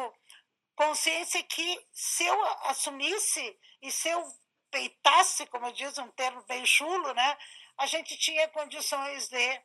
[0.77, 4.23] consciência que se eu assumisse e se eu
[4.71, 7.39] peitasse, como diz um termo bem chulo, né?
[7.79, 9.63] A gente tinha condições de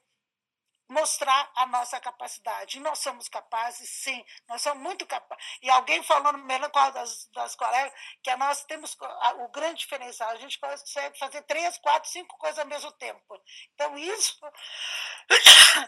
[0.90, 2.80] mostrar a nossa capacidade.
[2.80, 5.44] nós somos capazes, sim, nós somos muito capazes.
[5.62, 8.98] E alguém falou no meio das, das colegas que nós temos
[9.40, 13.42] o grande diferencial, a gente consegue fazer três, quatro, cinco coisas ao mesmo tempo.
[13.76, 14.40] Então, isso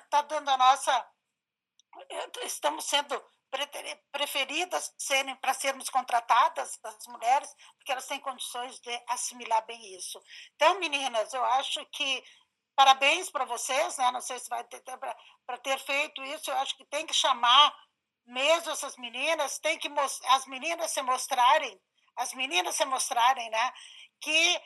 [0.04, 1.08] está dando a nossa.
[2.44, 3.22] Estamos sendo
[4.12, 10.22] preferidas serem para sermos contratadas as mulheres porque elas têm condições de assimilar bem isso.
[10.56, 12.24] Então, meninas, eu acho que
[12.76, 14.12] parabéns para vocês, né?
[14.12, 16.50] Não sei se vai ter para ter feito isso.
[16.50, 17.76] Eu acho que tem que chamar
[18.26, 19.90] mesmo essas meninas, tem que
[20.28, 21.80] as meninas se mostrarem,
[22.16, 23.74] as meninas se mostrarem, né?
[24.20, 24.62] Que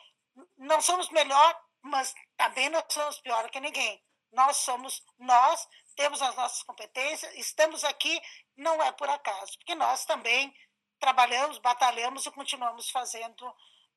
[0.58, 4.02] não somos melhor, mas também não somos pior que ninguém.
[4.32, 8.20] Nós somos nós, temos as nossas competências, estamos aqui
[8.56, 10.54] não é por acaso, porque nós também
[10.98, 13.54] trabalhamos, batalhamos e continuamos fazendo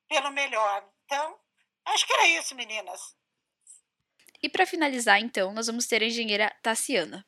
[0.08, 0.88] pelo melhor.
[1.04, 1.38] Então,
[1.86, 3.16] acho que era isso, meninas.
[4.42, 7.26] E para finalizar, então, nós vamos ter a engenheira Tassiana.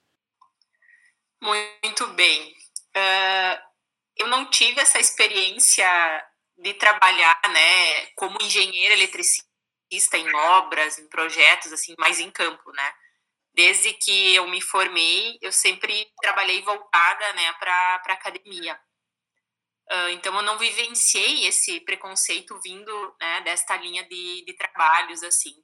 [1.43, 2.55] Muito bem.
[2.97, 3.61] Uh,
[4.17, 5.87] eu não tive essa experiência
[6.57, 12.95] de trabalhar, né, como engenheira eletricista em obras, em projetos, assim, mais em campo, né?
[13.55, 18.81] Desde que eu me formei, eu sempre trabalhei voltada, né, para a academia.
[19.91, 25.63] Uh, então, eu não vivenciei esse preconceito vindo, né, desta linha de, de trabalhos, assim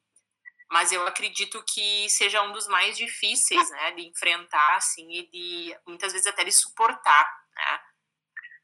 [0.71, 5.79] mas eu acredito que seja um dos mais difíceis, né, de enfrentar, assim, e de
[5.87, 7.81] muitas vezes até de suportar, né.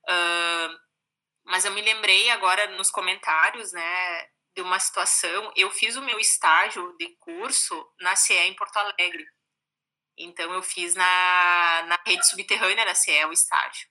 [0.09, 0.78] Uh,
[1.46, 5.52] mas eu me lembrei agora nos comentários, né, de uma situação.
[5.57, 9.26] Eu fiz o meu estágio de curso na CE em Porto Alegre.
[10.16, 13.88] Então eu fiz na, na rede subterrânea da CE o estágio.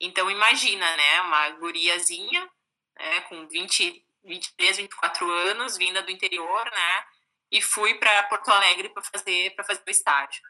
[0.00, 2.50] Então imagina, né, uma guriazinha,
[2.98, 7.04] né, com 20, 23, 24 anos, vinda do interior, né?
[7.50, 10.42] E fui para Porto Alegre para fazer para fazer o estágio.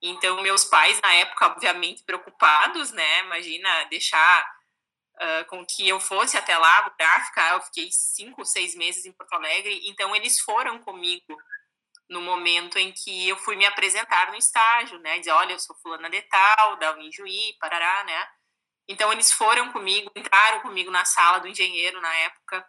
[0.00, 3.20] Então meus pais na época, obviamente preocupados, né?
[3.20, 4.50] Imagina deixar
[5.14, 7.40] uh, com que eu fosse até lá, gráfica.
[7.52, 9.88] Eu fiquei cinco, seis meses em Porto Alegre.
[9.88, 11.36] Então eles foram comigo
[12.08, 15.18] no momento em que eu fui me apresentar no estágio, né?
[15.18, 18.28] Dizer, olha, eu sou fulana de tal, da Uinjuí, parará, né?
[18.86, 22.66] Então eles foram comigo, entraram comigo na sala do engenheiro na época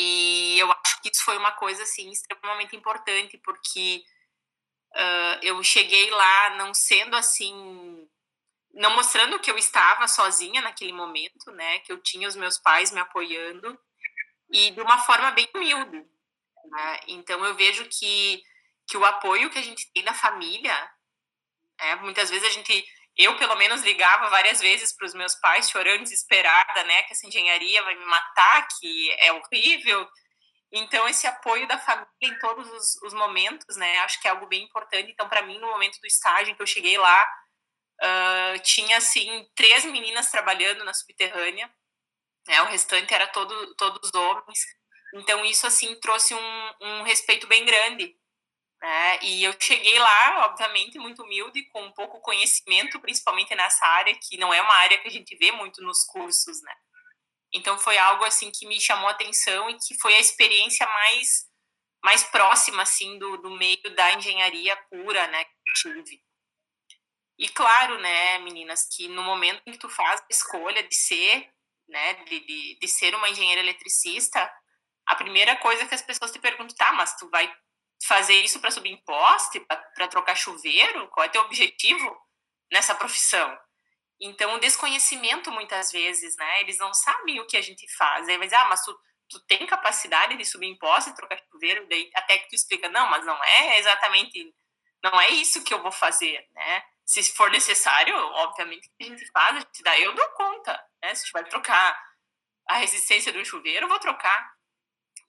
[0.00, 4.04] e eu acho que isso foi uma coisa assim extremamente importante porque
[4.94, 8.08] uh, eu cheguei lá não sendo assim,
[8.72, 11.80] não mostrando que eu estava sozinha naquele momento, né?
[11.80, 13.76] Que eu tinha os meus pais me apoiando,
[14.50, 16.06] e de uma forma bem humilde.
[16.70, 17.00] Né?
[17.08, 18.42] Então, eu vejo que,
[18.86, 20.90] que o apoio que a gente tem da família,
[21.80, 22.86] é, muitas vezes a gente,
[23.18, 27.26] eu pelo menos ligava várias vezes para os meus pais, chorando, desesperada, né, que essa
[27.26, 30.08] engenharia vai me matar, que é horrível.
[30.70, 34.46] Então, esse apoio da família em todos os, os momentos, né, acho que é algo
[34.46, 35.10] bem importante.
[35.10, 37.28] Então, para mim, no momento do estágio em que eu cheguei lá,
[38.02, 41.68] uh, tinha, assim, três meninas trabalhando na subterrânea,
[42.46, 44.60] né, o restante era todo, todos homens.
[45.14, 48.14] Então, isso, assim, trouxe um, um respeito bem grande.
[48.80, 49.18] Né?
[49.22, 54.54] E eu cheguei lá, obviamente, muito humilde, com pouco conhecimento, principalmente nessa área, que não
[54.54, 56.74] é uma área que a gente vê muito nos cursos, né?
[57.52, 61.46] Então, foi algo, assim, que me chamou a atenção e que foi a experiência mais,
[62.04, 66.22] mais próxima, assim, do, do meio da engenharia pura, né, que eu tive.
[67.38, 71.48] E claro, né, meninas, que no momento em que tu faz a escolha de ser,
[71.88, 74.52] né, de, de, de ser uma engenheira eletricista,
[75.06, 77.50] a primeira coisa que as pessoas te perguntam, tá, mas tu vai
[78.06, 81.08] fazer isso para subir em poste, para trocar chuveiro?
[81.08, 82.16] Qual é teu objetivo
[82.72, 83.58] nessa profissão?
[84.20, 86.60] Então, o desconhecimento, muitas vezes, né?
[86.60, 88.28] Eles não sabem o que a gente faz.
[88.28, 91.40] Aí vai dizer, ah, mas tu, tu tem capacidade de subir em poste e trocar
[91.52, 91.86] chuveiro?
[91.88, 94.52] Daí, até que tu explica, não, mas não é exatamente,
[95.02, 96.82] não é isso que eu vou fazer, né?
[97.04, 101.14] Se for necessário, obviamente, a gente faz, a gente dá, eu dou conta, né?
[101.14, 101.96] Se vai trocar
[102.68, 104.57] a resistência do chuveiro, eu vou trocar.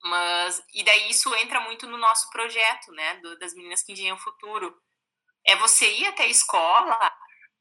[0.04, 4.16] Mas, e daí isso entra muito no nosso projeto, né, do, das meninas que engenham
[4.16, 4.76] o futuro.
[5.46, 6.98] É você ir até a escola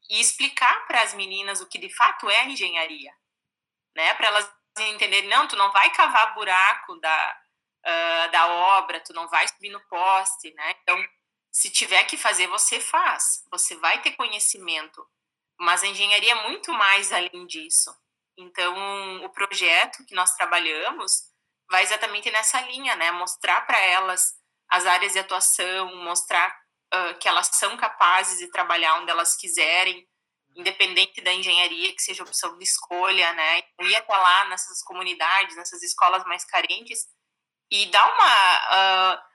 [0.09, 3.13] e explicar para as meninas o que de fato é engenharia,
[3.95, 7.41] né, para elas entenderem, não, tu não vai cavar buraco da,
[7.85, 11.05] uh, da obra, tu não vai subir no poste, né, então,
[11.51, 15.05] se tiver que fazer, você faz, você vai ter conhecimento,
[15.59, 17.93] mas a engenharia é muito mais além disso.
[18.37, 21.29] Então, o projeto que nós trabalhamos,
[21.69, 23.11] vai exatamente nessa linha, né?
[23.11, 24.33] Mostrar para elas
[24.69, 26.49] as áreas de atuação, mostrar
[26.93, 30.07] uh, que elas são capazes de trabalhar onde elas quiserem,
[30.55, 33.63] independente da engenharia, que seja opção de escolha, né?
[33.81, 37.07] Ir até lá nessas comunidades, nessas escolas mais carentes
[37.71, 39.15] e dar uma.
[39.15, 39.29] Uh,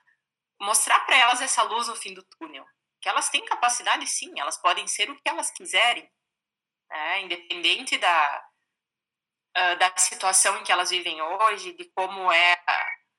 [0.61, 2.65] mostrar para elas essa luz no fim do túnel.
[3.01, 6.09] Que elas têm capacidade, sim, elas podem ser o que elas quiserem,
[6.89, 7.21] né?
[7.21, 8.45] independente da,
[9.57, 12.53] uh, da situação em que elas vivem hoje, de como é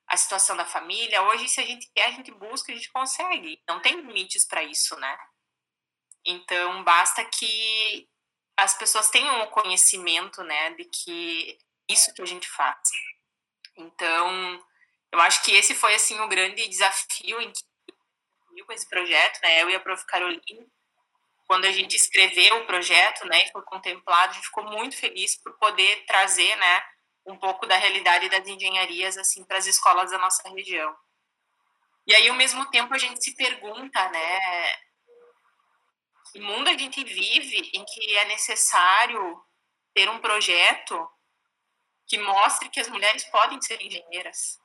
[0.09, 1.23] a, situação da família.
[1.23, 3.63] Hoje, se a gente quer, a gente busca, a gente consegue.
[3.69, 5.19] Não tem limites para isso, né?
[6.25, 8.09] Então, basta que
[8.57, 11.59] as pessoas tenham o conhecimento, né, de que
[11.89, 12.81] isso que a gente faz.
[13.77, 14.65] Então,
[15.13, 17.63] eu acho que esse foi, assim, o grande desafio em que
[18.65, 20.05] com esse projeto, né, eu e a Prof.
[20.07, 20.67] Caroline,
[21.47, 25.37] quando a gente escreveu o projeto, né, e foi contemplado, a gente ficou muito feliz
[25.37, 26.83] por poder trazer, né,
[27.27, 30.97] um pouco da realidade das engenharias assim para as escolas da nossa região.
[32.07, 34.77] E aí, ao mesmo tempo, a gente se pergunta, né,
[36.33, 39.43] que mundo a gente vive em que é necessário
[39.95, 41.09] ter um projeto
[42.07, 44.61] que mostre que as mulheres podem ser engenheiras,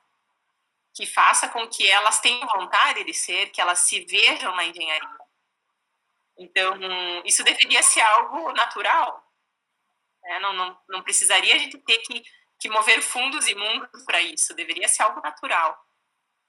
[0.94, 5.21] que faça com que elas tenham vontade de ser, que elas se vejam na engenharia.
[6.38, 6.78] Então,
[7.24, 9.22] isso deveria ser algo natural.
[10.22, 10.38] Né?
[10.40, 12.22] Não, não, não precisaria a gente ter que,
[12.58, 15.78] que mover fundos e mundos para isso, deveria ser algo natural.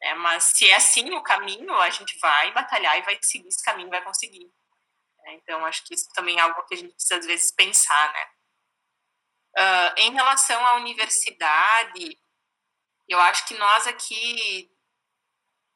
[0.02, 0.14] Né?
[0.16, 3.90] Mas se é assim o caminho, a gente vai batalhar e vai seguir esse caminho,
[3.90, 4.52] vai conseguir.
[5.20, 5.34] Né?
[5.36, 8.14] Então, acho que isso também é algo que a gente precisa, às vezes, pensar.
[8.14, 8.28] Né?
[9.58, 12.20] Uh, em relação à universidade,
[13.08, 14.73] eu acho que nós aqui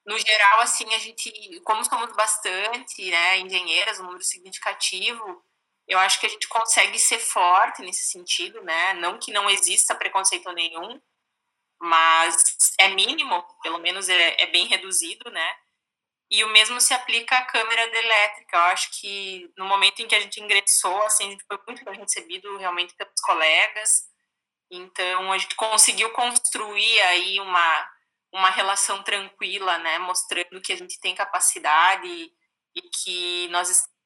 [0.08, 5.44] no geral, assim, a gente, como somos bastante, né, engenheiras, um número significativo,
[5.88, 9.94] eu acho que a gente consegue ser forte nesse sentido, né, não que não exista
[9.94, 11.02] preconceito nenhum,
[11.80, 15.56] mas é mínimo, pelo menos é, é bem reduzido, né,
[16.30, 18.58] e o mesmo se aplica à câmera elétrica.
[18.58, 22.58] Eu acho que no momento em que a gente ingressou, assim, foi muito bem recebido
[22.58, 24.04] realmente pelos colegas.
[24.70, 27.90] Então a gente conseguiu construir aí uma
[28.32, 32.08] uma relação tranquila, né, mostrando que a gente tem capacidade
[32.76, 33.98] e que nós estamos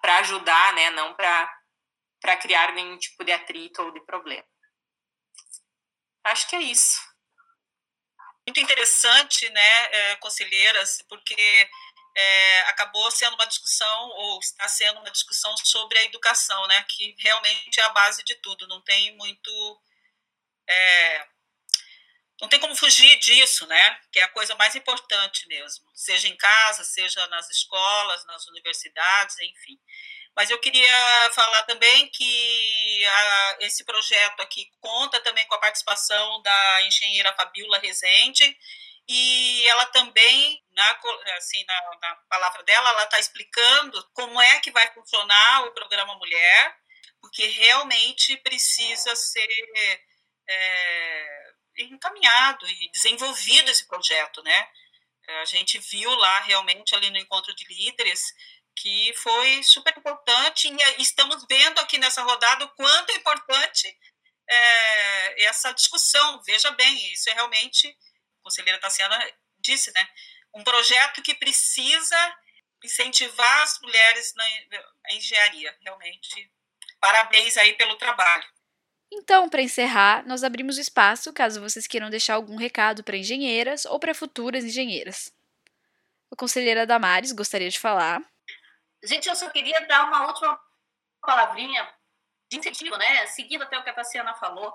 [0.00, 4.46] para ajudar, né, não para criar nenhum tipo de atrito ou de problema.
[6.24, 7.00] Acho que é isso.
[8.46, 11.70] Muito interessante, né, é, conselheiras, porque
[12.16, 17.14] é, acabou sendo uma discussão, ou está sendo uma discussão sobre a educação, né, que
[17.18, 19.82] realmente é a base de tudo, não tem muito.
[20.68, 21.28] É,
[22.40, 24.00] não tem como fugir disso, né?
[24.10, 29.38] Que é a coisa mais importante mesmo, seja em casa, seja nas escolas, nas universidades,
[29.40, 29.78] enfim.
[30.34, 36.40] Mas eu queria falar também que a, esse projeto aqui conta também com a participação
[36.42, 38.56] da engenheira Fabiola Rezende,
[39.08, 41.00] e ela também, na,
[41.36, 46.14] assim, na, na palavra dela, ela está explicando como é que vai funcionar o programa
[46.14, 46.76] Mulher,
[47.20, 49.48] porque realmente precisa ser
[50.48, 51.39] é,
[51.84, 54.68] encaminhado e desenvolvido esse projeto, né?
[55.42, 58.34] A gente viu lá realmente ali no encontro de líderes
[58.74, 63.98] que foi super importante e estamos vendo aqui nessa rodada o quanto é importante
[64.48, 66.42] é, essa discussão.
[66.42, 69.18] Veja bem, isso é realmente, a conselheira Tassiana
[69.58, 70.08] disse, né?
[70.54, 72.36] Um projeto que precisa
[72.82, 76.50] incentivar as mulheres na engenharia, realmente.
[76.98, 78.44] Parabéns aí pelo trabalho.
[79.12, 83.84] Então, para encerrar, nós abrimos o espaço caso vocês queiram deixar algum recado para engenheiras
[83.84, 85.34] ou para futuras engenheiras.
[86.30, 88.22] A conselheira Damares gostaria de falar.
[89.02, 90.60] Gente, eu só queria dar uma última
[91.20, 91.92] palavrinha
[92.48, 93.26] de incentivo, né?
[93.26, 94.72] Seguindo até o que a Tassiana falou.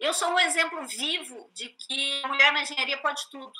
[0.00, 3.52] Eu sou um exemplo vivo de que a mulher na engenharia pode tudo.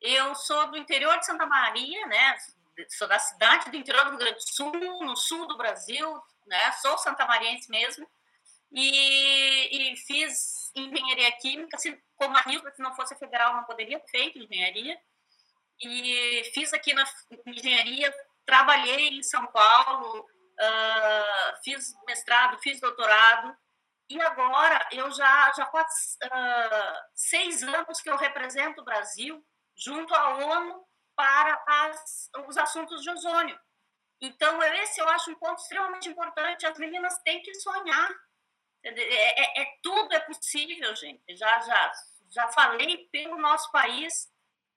[0.00, 2.36] Eu sou do interior de Santa Maria, né?
[2.88, 6.72] Sou da cidade do interior do Rio Grande do Sul, no sul do Brasil, né?
[6.72, 8.08] Sou santamariense mesmo
[8.72, 13.98] e, e fiz engenharia química, assim, como a Nilva, se não fosse federal, não poderia
[14.00, 14.98] ter feito engenharia.
[15.82, 17.04] E fiz aqui na
[17.46, 18.14] engenharia,
[18.44, 23.56] trabalhei em São Paulo, uh, fiz mestrado, fiz doutorado,
[24.10, 29.42] e agora eu já, já faz uh, seis anos que eu represento o Brasil
[29.76, 30.84] junto à ONU
[31.16, 33.58] para as, os assuntos de ozônio.
[34.20, 36.66] Então, esse eu acho um ponto extremamente importante.
[36.66, 38.10] As meninas têm que sonhar,
[38.82, 41.36] é, é, é, tudo é possível, gente.
[41.36, 41.92] Já, já,
[42.30, 44.30] já falei pelo nosso país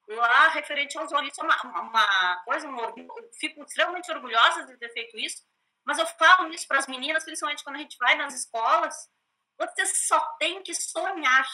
[0.08, 1.38] lá referente aos olhos.
[1.38, 3.10] É uma, uma coisa, um orgulho.
[3.39, 5.43] fico extremamente orgulhosa de ter feito isso.
[5.86, 8.95] Mas eu falo isso para as meninas, principalmente quando a gente vai nas escolas.
[9.58, 11.47] Vocês só têm que sonhar.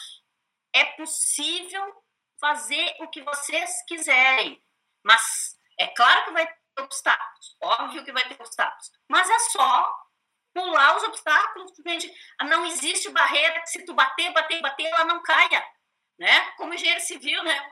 [0.74, 2.04] É possível
[2.40, 4.64] fazer o que vocês quiserem.
[5.04, 7.58] Mas é claro que vai ter obstáculos.
[7.62, 8.92] Óbvio que vai ter obstáculos.
[9.08, 10.09] Mas é só
[10.60, 12.14] pular os obstáculos, gente.
[12.42, 15.66] Não existe barreira que se tu bater, bater, bater, ela não caia,
[16.18, 16.52] né?
[16.58, 17.70] Como engenheiro civil, né?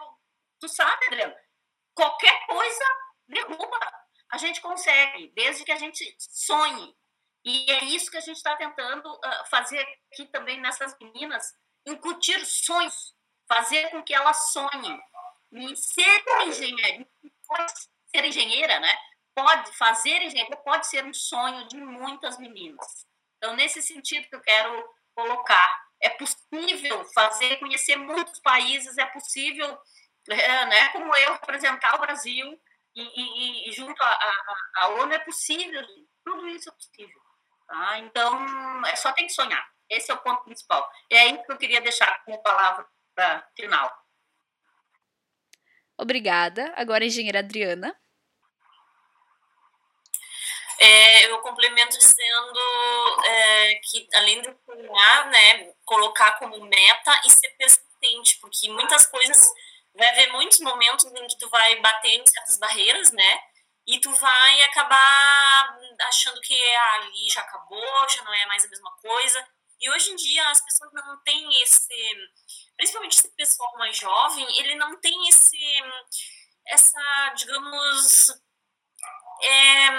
[0.60, 1.36] Tu sabe, Adriano,
[1.94, 2.86] qualquer coisa
[3.28, 3.80] derruba.
[4.32, 6.96] A gente consegue, desde que a gente sonhe.
[7.46, 9.80] E é isso que a gente está tentando uh, fazer
[10.12, 11.54] aqui também nessas meninas,
[11.86, 13.16] incutir sonhos,
[13.48, 15.02] fazer com que elas sonhem.
[15.54, 17.08] E ser engenheiro,
[18.08, 18.98] ser engenheira, né?
[19.38, 23.06] Pode fazer engenharia pode ser um sonho de muitas meninas.
[23.38, 25.70] Então, nesse sentido que eu quero colocar,
[26.02, 29.78] é possível fazer, conhecer muitos países, é possível,
[30.28, 32.60] é, né, como eu representar o Brasil
[32.96, 35.86] e, e, e junto à ONU é possível,
[36.26, 37.22] tudo isso é possível.
[37.68, 38.00] Tá?
[38.00, 39.64] Então, é só tem que sonhar.
[39.88, 40.90] Esse é o ponto principal.
[41.12, 42.88] É isso que eu queria deixar como palavra
[43.56, 43.92] final.
[45.96, 46.74] Obrigada.
[46.76, 47.96] Agora, engenheira Adriana.
[50.80, 52.60] É, eu complemento dizendo
[53.26, 59.50] é, que, além de sonhar, né, colocar como meta e ser persistente, porque muitas coisas,
[59.96, 63.42] vai haver muitos momentos em que tu vai bater em certas barreiras, né,
[63.88, 65.78] e tu vai acabar
[66.10, 69.48] achando que ah, ali já acabou, já não é mais a mesma coisa.
[69.80, 72.30] E hoje em dia as pessoas não têm esse,
[72.76, 75.58] principalmente esse pessoal mais jovem, ele não tem esse,
[76.68, 78.30] essa, digamos,
[79.42, 79.90] é,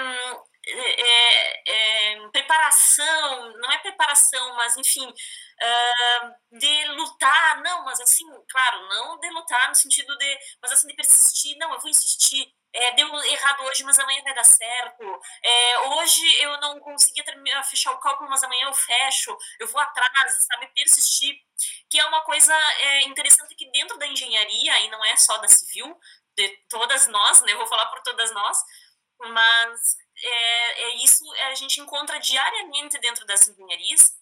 [0.71, 8.87] é, é, preparação, não é preparação, mas enfim, uh, de lutar, não, mas assim, claro,
[8.87, 12.91] não de lutar no sentido de, mas assim, de persistir, não, eu vou insistir, é,
[12.93, 15.21] deu errado hoje, mas amanhã vai dar certo.
[15.43, 19.35] É, hoje eu não conseguia terminar, fechar o cálculo, mas amanhã eu fecho.
[19.59, 20.67] Eu vou atrás, sabe?
[20.75, 21.35] Persistir.
[21.89, 25.47] Que é uma coisa é, interessante que dentro da engenharia, e não é só da
[25.47, 25.99] civil,
[26.37, 27.53] de todas nós, né?
[27.53, 28.57] Eu vou falar por todas nós,
[29.19, 34.13] mas é, é isso a gente encontra diariamente dentro das engenharias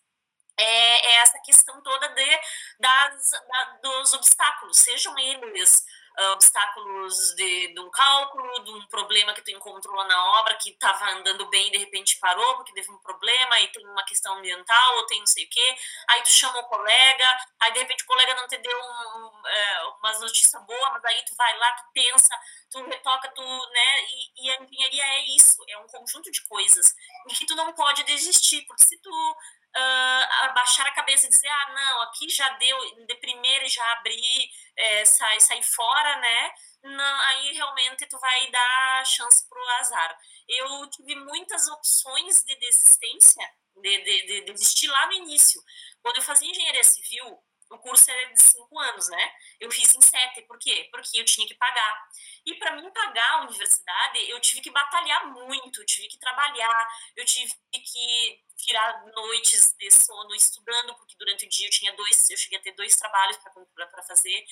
[0.57, 2.41] é, é essa questão toda de,
[2.79, 5.85] das, da, dos obstáculos, sejam eles
[6.19, 10.71] uh, obstáculos de, de, um cálculo, de um problema que tu encontrou na obra que
[10.71, 14.37] estava andando bem e de repente parou porque teve um problema e tem uma questão
[14.37, 15.75] ambiental ou tem não sei o quê,
[16.09, 19.47] aí tu chama o colega, aí de repente o colega não te deu um, um,
[19.47, 22.39] é, uma notícia boa, mas aí tu vai lá, tu pensa,
[22.69, 26.95] tu retoca, tu, né, e, e a engenharia é isso, é um conjunto de coisas
[27.29, 29.37] em que tu não pode desistir, porque se tu
[29.77, 34.49] uh, abaixar a cabeça e dizer, ah, não, aqui já deu, de primeira já abri,
[34.75, 36.51] é, sai, sai fora, né?
[36.83, 40.17] não, aí realmente tu vai dar chance pro azar.
[40.47, 43.43] Eu tive muitas opções de desistência,
[43.75, 45.61] de, de, de desistir lá no início.
[46.01, 47.37] Quando eu fazia engenharia civil,
[47.69, 49.31] o curso era de cinco anos, né?
[49.59, 50.87] Eu fiz em sete, por quê?
[50.91, 52.09] Porque eu tinha que pagar.
[52.45, 56.87] E para mim pagar a universidade, eu tive que batalhar muito, eu tive que trabalhar,
[57.15, 62.29] eu tive que tirar noites de sono estudando, porque durante o dia eu tinha dois,
[62.29, 64.45] eu cheguei a ter dois trabalhos para fazer.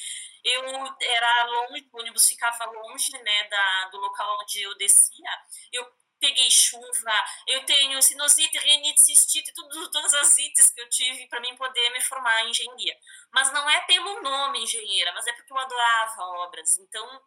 [0.44, 0.64] Eu
[1.02, 5.30] era longe, o ônibus ficava longe, né, da, do local onde eu descia.
[5.72, 5.86] Eu
[6.26, 7.14] peguei chuva,
[7.46, 11.90] eu tenho sinusite, rinite, cistite, tudo, todas as ites que eu tive para mim poder
[11.92, 12.98] me formar em engenharia.
[13.32, 16.78] Mas não é pelo nome engenheira, mas é porque eu adorava obras.
[16.80, 17.22] Então,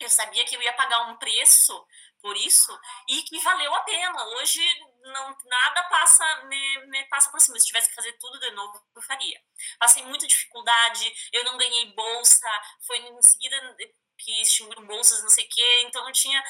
[0.00, 1.86] eu sabia que eu ia pagar um preço
[2.20, 2.76] por isso
[3.08, 4.24] e que valeu a pena.
[4.36, 4.60] Hoje
[5.02, 7.58] não nada passa me, me passa por cima.
[7.58, 9.40] Se tivesse que fazer tudo de novo, eu faria.
[9.78, 12.48] Passei muita dificuldade, eu não ganhei bolsa,
[12.86, 13.76] foi em seguida
[14.18, 16.42] que extinguiram bolsas, não sei o quê, então eu tinha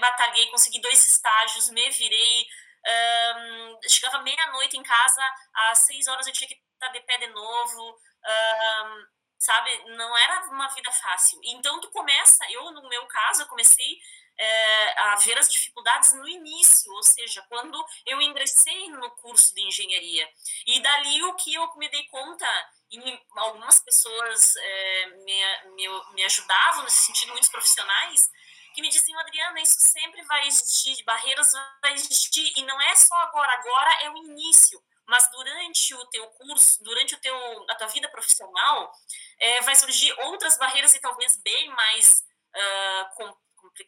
[0.00, 2.46] batalhei, consegui dois estágios, me virei.
[2.88, 5.22] Um, chegava meia-noite em casa,
[5.54, 7.98] às seis horas eu tinha que estar de pé de novo.
[8.24, 9.70] Um, sabe?
[9.96, 11.38] Não era uma vida fácil.
[11.44, 13.98] Então, tu começa, eu, no meu caso, eu comecei
[14.38, 19.62] é, a ver as dificuldades no início, ou seja, quando eu ingressei no curso de
[19.62, 20.28] engenharia.
[20.66, 22.46] E dali o que eu me dei conta,
[22.90, 28.28] e algumas pessoas é, me, me, me ajudavam nesse sentido, muitos profissionais,
[28.76, 31.50] que me diziam, Adriana, isso sempre vai existir, barreiras
[31.80, 36.26] vai existir, e não é só agora, agora é o início, mas durante o teu
[36.32, 37.34] curso, durante o teu,
[37.70, 38.92] a tua vida profissional,
[39.40, 42.22] é, vai surgir outras barreiras e talvez bem mais
[42.54, 43.36] uh,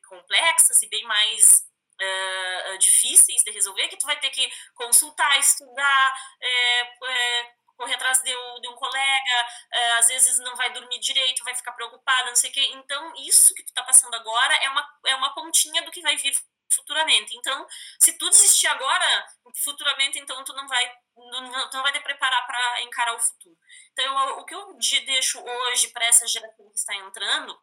[0.09, 1.67] complexas e bem mais
[2.01, 8.21] uh, difíceis de resolver, que tu vai ter que consultar, estudar, é, é, correr atrás
[8.23, 12.29] de um, de um colega, é, às vezes não vai dormir direito, vai ficar preocupada,
[12.29, 12.71] não sei o quê.
[12.75, 16.17] Então, isso que tu está passando agora é uma, é uma pontinha do que vai
[16.17, 16.35] vir
[16.71, 17.37] futuramente.
[17.37, 17.67] Então,
[17.99, 19.27] se tu desistir agora,
[19.65, 23.57] futuramente, então tu não vai não, tu não vai te preparar para encarar o futuro.
[23.93, 27.59] Então, eu, o que eu deixo hoje para essa geração que está entrando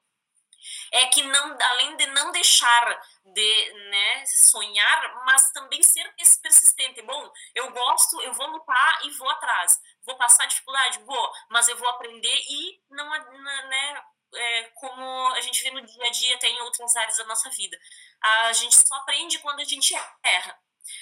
[0.91, 6.11] é que não, além de não deixar de né, sonhar, mas também ser
[6.41, 7.01] persistente.
[7.03, 9.79] Bom, eu gosto, eu vou lutar e vou atrás.
[10.05, 14.03] Vou passar dificuldade, vou, mas eu vou aprender e não, né,
[14.35, 15.03] é, como
[15.33, 17.77] a gente vê no dia a dia, tem em outras áreas da nossa vida.
[18.21, 19.93] A gente só aprende quando a gente
[20.23, 20.59] erra.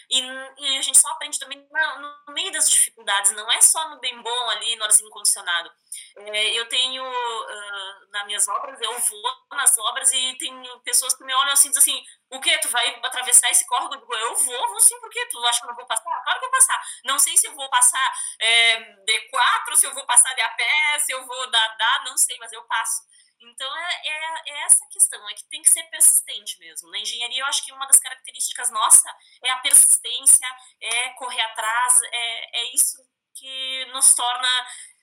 [0.09, 3.89] E, e, a gente só aprende também no, no, meio das dificuldades, não é só
[3.89, 5.71] no bem bom ali, no horas incondicionado.
[6.17, 11.23] É, eu tenho, uh, nas minhas obras, eu vou nas obras e tem pessoas que
[11.23, 13.93] me olham assim, dizem assim, o que, tu vai atravessar esse córrego?
[13.93, 15.23] Eu vou, vou sim, por quê?
[15.27, 16.03] Tu acha que eu não vou passar?
[16.03, 16.81] Claro que eu vou passar.
[17.05, 20.49] Não sei se eu vou passar é, de quatro, se eu vou passar de a
[20.49, 23.03] pé, se eu vou dar, não sei, mas eu passo.
[23.43, 26.89] Então, é, é, é, essa questão, é que tem que ser persistente mesmo.
[26.89, 29.09] Na engenharia, eu acho que uma das características nossa
[29.43, 30.47] é a persistência,
[30.81, 32.97] é correr atrás, é, é isso
[33.35, 34.49] que nos torna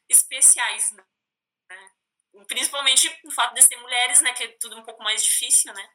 [0.09, 1.05] especiais, né?
[2.47, 4.33] Principalmente o fato de ser mulheres, né?
[4.33, 5.89] Que é tudo um pouco mais difícil, né?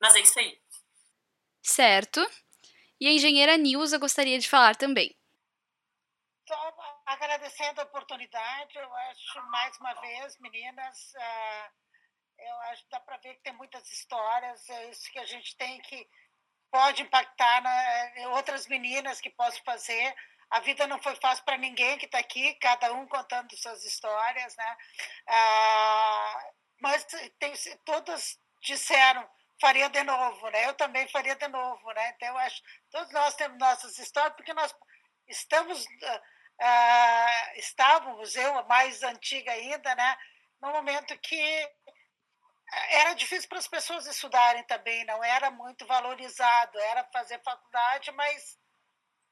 [0.00, 0.60] Mas é isso aí.
[1.62, 2.20] Certo.
[3.00, 5.16] E a engenheira Nilza gostaria de falar também.
[7.10, 11.72] Agradecendo a oportunidade, eu acho, mais uma vez, meninas, uh,
[12.38, 15.56] eu acho que dá para ver que tem muitas histórias, é isso que a gente
[15.56, 16.08] tem que
[16.70, 20.14] pode impactar na, outras meninas que possam fazer.
[20.50, 24.54] A vida não foi fácil para ninguém que está aqui, cada um contando suas histórias,
[24.54, 24.76] né?
[25.28, 27.04] Uh, mas
[27.40, 27.52] tem,
[27.84, 29.28] todas disseram
[29.60, 30.68] faria de novo, né?
[30.68, 32.10] Eu também faria de novo, né?
[32.10, 34.72] Então eu acho todos nós temos nossas histórias porque nós
[35.26, 35.84] estamos
[36.60, 40.16] uh, uh, estávamos, eu, a mais antiga ainda, né,
[40.60, 41.70] no momento que
[42.90, 48.58] era difícil para as pessoas estudarem também, não era muito valorizado, era fazer faculdade, mas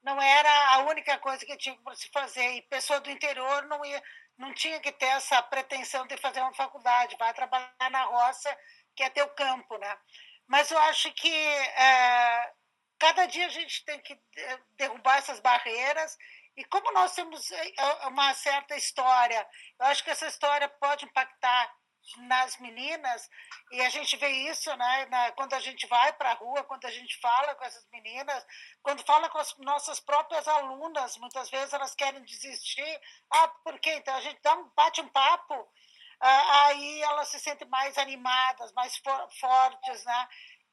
[0.02, 2.54] não era a única coisa que tinha para se fazer.
[2.54, 4.02] E pessoa do interior não, ia,
[4.36, 8.56] não tinha que ter essa pretensão de fazer uma faculdade, vai trabalhar na roça,
[8.96, 9.98] que é teu campo, né?
[10.46, 12.52] Mas eu acho que é,
[12.98, 14.18] cada dia a gente tem que
[14.76, 16.16] derrubar essas barreiras
[16.58, 19.46] e como nós temos eh, eh, uma certa história,
[19.78, 21.72] eu acho que essa história pode impactar
[22.16, 23.30] nas meninas
[23.70, 26.84] e a gente vê isso né, na, quando a gente vai para a rua, quando
[26.86, 28.44] a gente fala com essas meninas,
[28.82, 33.00] quando fala com as nossas próprias alunas, muitas vezes elas querem desistir.
[33.30, 33.94] Ah, por quê?
[33.94, 35.68] Então a gente dá um, bate um papo,
[36.20, 40.28] ah, aí elas se sentem mais animadas, mais for, fortes, né?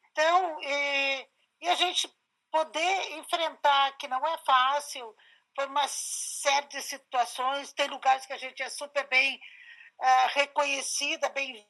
[0.10, 1.30] Então, e,
[1.62, 2.10] e a gente
[2.50, 5.16] poder enfrentar, que não é fácil,
[5.56, 7.74] por uma série de situações.
[7.74, 9.40] Tem lugares que a gente é super bem
[10.00, 11.66] uh, reconhecida, bem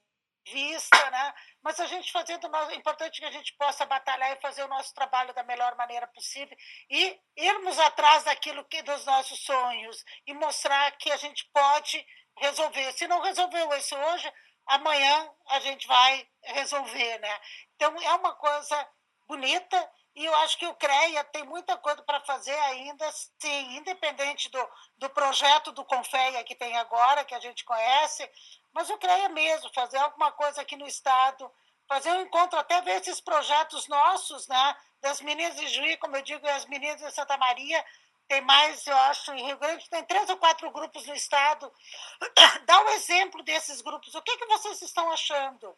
[0.52, 1.34] vista, né?
[1.64, 4.94] Mas a gente fazendo, é importante que a gente possa batalhar e fazer o nosso
[4.94, 6.56] trabalho da melhor maneira possível
[6.90, 12.06] e irmos atrás daquilo que dos nossos sonhos e mostrar que a gente pode
[12.38, 12.92] resolver.
[12.94, 14.32] Se não resolveu isso hoje,
[14.68, 17.40] amanhã a gente vai resolver, né?
[17.76, 18.90] Então é uma coisa
[19.28, 24.50] bonita e eu acho que o CREA tem muita coisa para fazer ainda, sim, independente
[24.50, 28.30] do, do projeto do Confeia que tem agora, que a gente conhece,
[28.74, 31.52] mas o CREA mesmo, fazer alguma coisa aqui no Estado,
[31.88, 36.22] fazer um encontro, até ver esses projetos nossos, né, das meninas de Juí, como eu
[36.22, 37.86] digo, as meninas de Santa Maria,
[38.28, 41.72] tem mais, eu acho, em Rio Grande, tem três ou quatro grupos no Estado.
[42.66, 44.16] Dá um exemplo desses grupos.
[44.16, 45.78] O que, que vocês estão achando?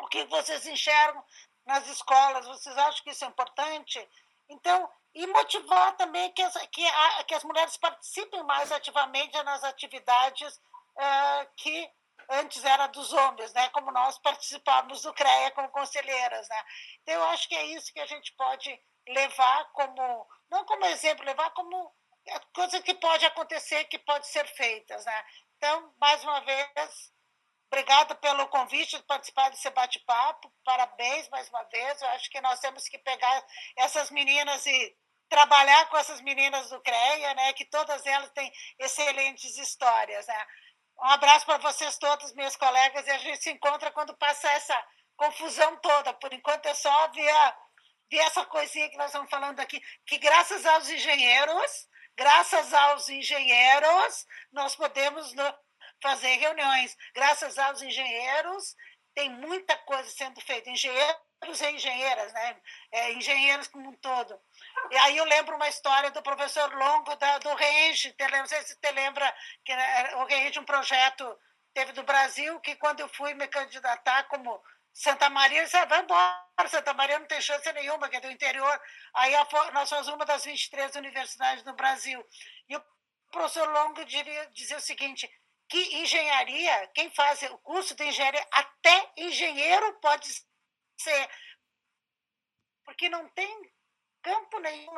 [0.00, 1.22] O que vocês enxergam
[1.66, 4.08] nas escolas, vocês acham que isso é importante?
[4.48, 9.62] Então, e motivar também que as, que, a, que as mulheres participem mais ativamente nas
[9.64, 11.90] atividades uh, que
[12.30, 13.68] antes era dos homens, né?
[13.70, 16.48] como nós participávamos do CREA como conselheiras.
[16.48, 16.64] Né?
[17.02, 21.24] Então, eu acho que é isso que a gente pode levar como, não como exemplo,
[21.24, 21.92] levar como
[22.54, 25.04] coisa que pode acontecer, que pode ser feitas.
[25.04, 25.24] Né?
[25.56, 27.11] Então, mais uma vez,
[27.72, 30.52] Obrigada pelo convite de participar desse bate-papo.
[30.62, 32.02] Parabéns mais uma vez.
[32.02, 33.46] Eu acho que nós temos que pegar
[33.78, 34.96] essas meninas e
[35.26, 37.54] trabalhar com essas meninas do CREA, né?
[37.54, 40.46] Que todas elas têm excelentes histórias, né?
[40.98, 44.86] Um abraço para vocês todos, meus colegas, e a gente se encontra quando passa essa
[45.16, 46.12] confusão toda.
[46.12, 47.54] Por enquanto é só ver,
[48.10, 51.88] ver essa coisinha que nós estamos falando aqui, que graças aos engenheiros,
[52.18, 55.32] graças aos engenheiros, nós podemos
[56.02, 56.96] fazer reuniões.
[57.14, 58.76] Graças aos engenheiros,
[59.14, 60.68] tem muita coisa sendo feita.
[60.68, 61.16] Engenheiros
[61.60, 62.56] e engenheiras, né?
[62.90, 64.38] É, engenheiros como um todo.
[64.90, 68.14] E aí eu lembro uma história do professor Longo da, do Range.
[68.32, 69.34] Não sei se você lembra
[69.64, 71.38] que o Range, um projeto
[71.72, 74.62] teve do Brasil, que quando eu fui me candidatar como
[74.92, 78.30] Santa Maria, ele disse, vai embora, Santa Maria não tem chance nenhuma, que é do
[78.30, 78.80] interior.
[79.14, 79.32] Aí
[79.72, 82.24] nós somos uma das 23 universidades do Brasil.
[82.68, 82.84] E o
[83.30, 85.30] professor Longo diria, dizia o seguinte,
[85.72, 90.28] que engenharia, quem faz o curso de engenharia, até engenheiro pode
[91.00, 91.30] ser,
[92.84, 93.72] porque não tem
[94.22, 94.92] campo nenhum.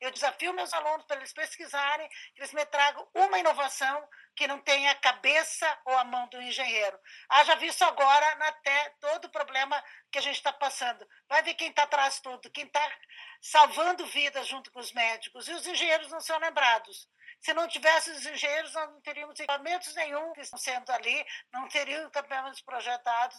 [0.00, 4.58] Eu desafio meus alunos para eles pesquisarem, que eles me tragam uma inovação que não
[4.58, 6.98] tenha a cabeça ou a mão do engenheiro.
[7.28, 11.06] Haja visto agora até todo o problema que a gente está passando.
[11.28, 12.98] Vai ver quem está atrás tudo, quem está
[13.42, 15.46] salvando vidas junto com os médicos.
[15.46, 17.06] E os engenheiros não são lembrados.
[17.40, 21.68] Se não tivesse os engenheiros, nós não teríamos equipamentos nenhum que estão sendo ali, não
[21.68, 23.36] teriam equipamentos projetados,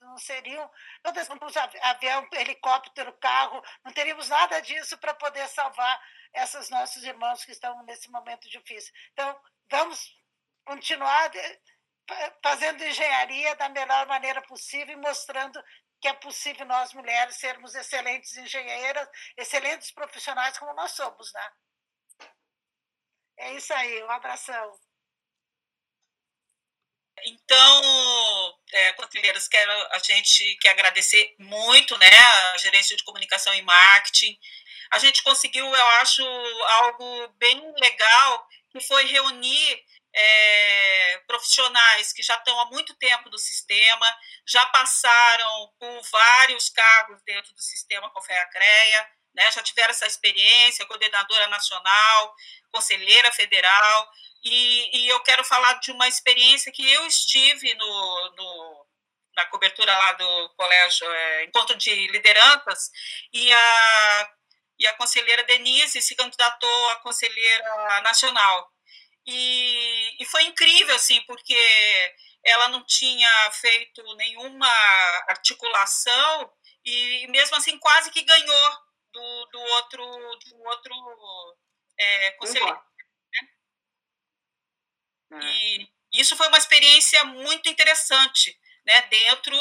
[0.00, 0.70] não seriam,
[1.04, 6.00] não teríamos avião, helicóptero, carro, não teríamos nada disso para poder salvar
[6.34, 8.92] esses nossos irmãos que estão nesse momento difícil.
[9.12, 9.40] Então,
[9.70, 10.14] vamos
[10.64, 11.30] continuar
[12.42, 15.62] fazendo engenharia da melhor maneira possível e mostrando
[16.00, 21.50] que é possível nós mulheres sermos excelentes engenheiras, excelentes profissionais como nós somos, né?
[23.38, 24.78] É isso aí, um abração.
[27.24, 32.10] Então, é, conselheiros, quero a gente quer agradecer muito, né,
[32.54, 34.38] a gerência de comunicação e marketing.
[34.92, 39.84] A gente conseguiu, eu acho, algo bem legal, que foi reunir
[40.14, 44.06] é, profissionais que já estão há muito tempo no sistema,
[44.46, 51.46] já passaram por vários cargos dentro do sistema Confea-CREA, né, já tiveram essa experiência, coordenadora
[51.48, 52.34] nacional,
[52.72, 54.10] conselheira federal,
[54.42, 58.86] e, e, eu quero falar de uma experiência que eu estive no, no
[59.36, 62.90] na cobertura lá do colégio, é, encontro de lideranças,
[63.32, 64.30] e a,
[64.78, 68.72] e a conselheira Denise se candidatou a conselheira nacional.
[69.26, 72.14] E, e foi incrível, assim, porque
[72.44, 74.68] ela não tinha feito nenhuma
[75.28, 76.50] articulação
[76.84, 78.85] e mesmo assim quase que ganhou
[79.16, 80.06] do, do outro,
[80.46, 80.94] do outro
[81.98, 82.82] é, conselheiro.
[85.30, 85.40] Né?
[85.40, 85.44] É.
[85.44, 89.56] E isso foi uma experiência muito interessante, né, dentro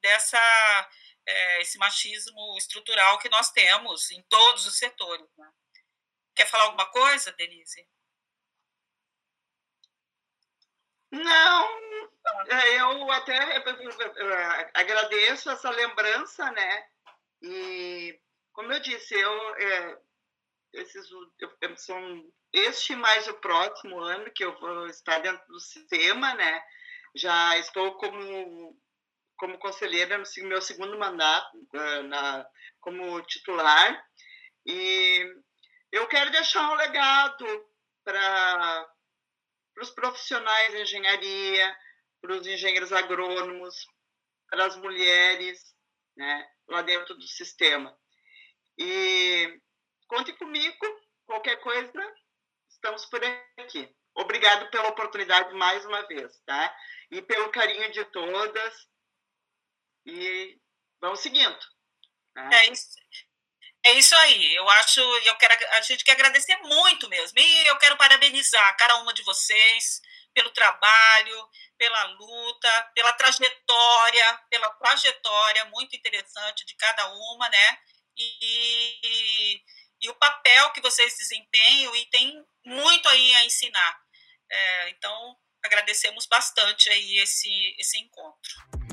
[0.00, 0.90] dessa
[1.24, 5.28] é, esse machismo estrutural que nós temos em todos os setores.
[5.36, 5.50] Né?
[6.34, 7.88] Quer falar alguma coisa, Denise?
[11.10, 11.68] Não,
[12.48, 13.38] é, eu até
[14.74, 16.88] agradeço essa lembrança, né?
[17.40, 18.20] E
[18.56, 19.98] como eu disse, eu, é,
[20.72, 26.32] esses, eu, são este mais o próximo ano que eu vou estar dentro do sistema,
[26.34, 26.62] né?
[27.14, 28.80] Já estou como
[29.36, 32.46] como conselheira no meu segundo mandato ah, na,
[32.80, 34.02] como titular
[34.64, 35.22] e
[35.92, 37.46] eu quero deixar um legado
[38.02, 38.90] para
[39.82, 41.78] os profissionais de engenharia,
[42.22, 43.86] para os engenheiros agrônomos,
[44.48, 45.76] para as mulheres,
[46.16, 47.94] né, lá dentro do sistema.
[48.78, 49.60] E
[50.08, 52.14] conte comigo, qualquer coisa,
[52.68, 53.20] estamos por
[53.58, 53.94] aqui.
[54.14, 56.76] Obrigado pela oportunidade mais uma vez, tá?
[57.10, 58.88] E pelo carinho de todas.
[60.06, 60.58] E
[61.00, 61.58] vamos seguindo.
[62.34, 62.48] Tá?
[62.54, 62.96] É isso.
[63.84, 64.54] É isso aí.
[64.54, 67.38] Eu acho, eu quero, a gente quer agradecer muito mesmo.
[67.38, 70.00] E eu quero parabenizar cada uma de vocês
[70.34, 71.48] pelo trabalho,
[71.78, 77.78] pela luta, pela trajetória, pela trajetória muito interessante de cada uma, né?
[78.18, 79.60] E,
[80.02, 82.32] e o papel que vocês desempenham e tem
[82.64, 83.96] muito aí a ensinar.
[84.50, 88.86] É, então, agradecemos bastante aí esse, esse encontro.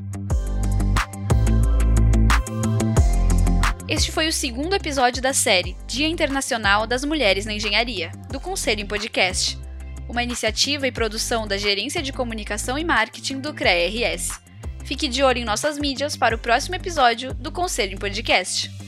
[3.87, 8.81] Este foi o segundo episódio da série Dia Internacional das Mulheres na Engenharia, do Conselho
[8.81, 9.57] em Podcast,
[10.09, 14.41] uma iniciativa e produção da Gerência de Comunicação e Marketing do CREA-RS.
[14.85, 18.82] Fique de olho em nossas mídias para o próximo episódio do Conselho em Podcast.